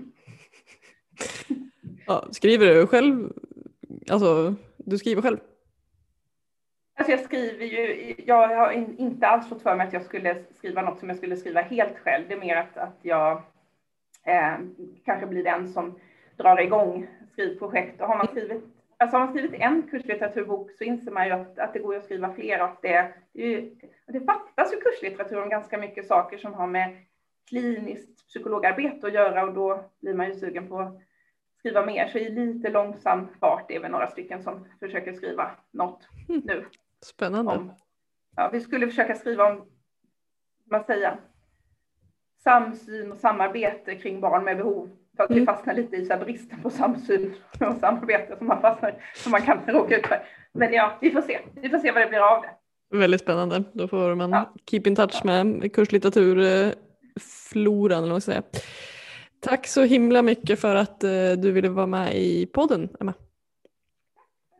[2.08, 3.32] ja skriver du själv?
[4.12, 5.38] Alltså, du skriver själv?
[7.00, 10.82] Alltså jag skriver ju, jag har inte alls fått för mig att jag skulle skriva
[10.82, 12.26] något som jag skulle skriva helt själv.
[12.28, 13.42] Det är mer att, att jag
[14.28, 14.58] eh,
[15.06, 16.00] kanske blir den som
[16.38, 18.02] drar igång skrivprojekt.
[18.02, 18.64] Och har man skrivit,
[18.98, 22.04] alltså har man skrivit en kurslitteraturbok så inser man ju att, att det går att
[22.04, 22.60] skriva fler.
[22.60, 23.70] Att det, det,
[24.08, 26.98] det fattas ju kurslitteratur om ganska mycket saker som har med
[27.48, 31.02] kliniskt psykologarbete att göra och då blir man ju sugen på att
[31.60, 32.08] skriva mer.
[32.08, 36.66] Så i lite långsam fart är vi några stycken som försöker skriva något nu.
[37.06, 37.52] Spännande.
[37.52, 37.72] Om,
[38.36, 39.66] ja, vi skulle försöka skriva om,
[40.64, 41.20] vad säger
[42.44, 44.90] samsyn och samarbete kring barn med behov.
[45.16, 45.40] För att mm.
[45.40, 49.42] vi fastnar lite i så bristen på samsyn och samarbete som man fastnar som man
[49.42, 50.24] kan råka ut för.
[50.54, 51.40] Men ja, vi får se.
[51.62, 52.50] Vi får se vad det blir av det.
[52.98, 53.64] Väldigt spännande.
[53.74, 54.54] Då får man ja.
[54.70, 58.44] keep in touch med kurslitteraturfloran eller vad man ska säga.
[59.40, 63.14] Tack så himla mycket för att eh, du ville vara med i podden, Emma.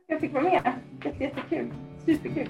[0.06, 0.72] Jag fick vara med.
[1.04, 1.72] Jätte, jättekul.
[2.06, 2.48] Superkul.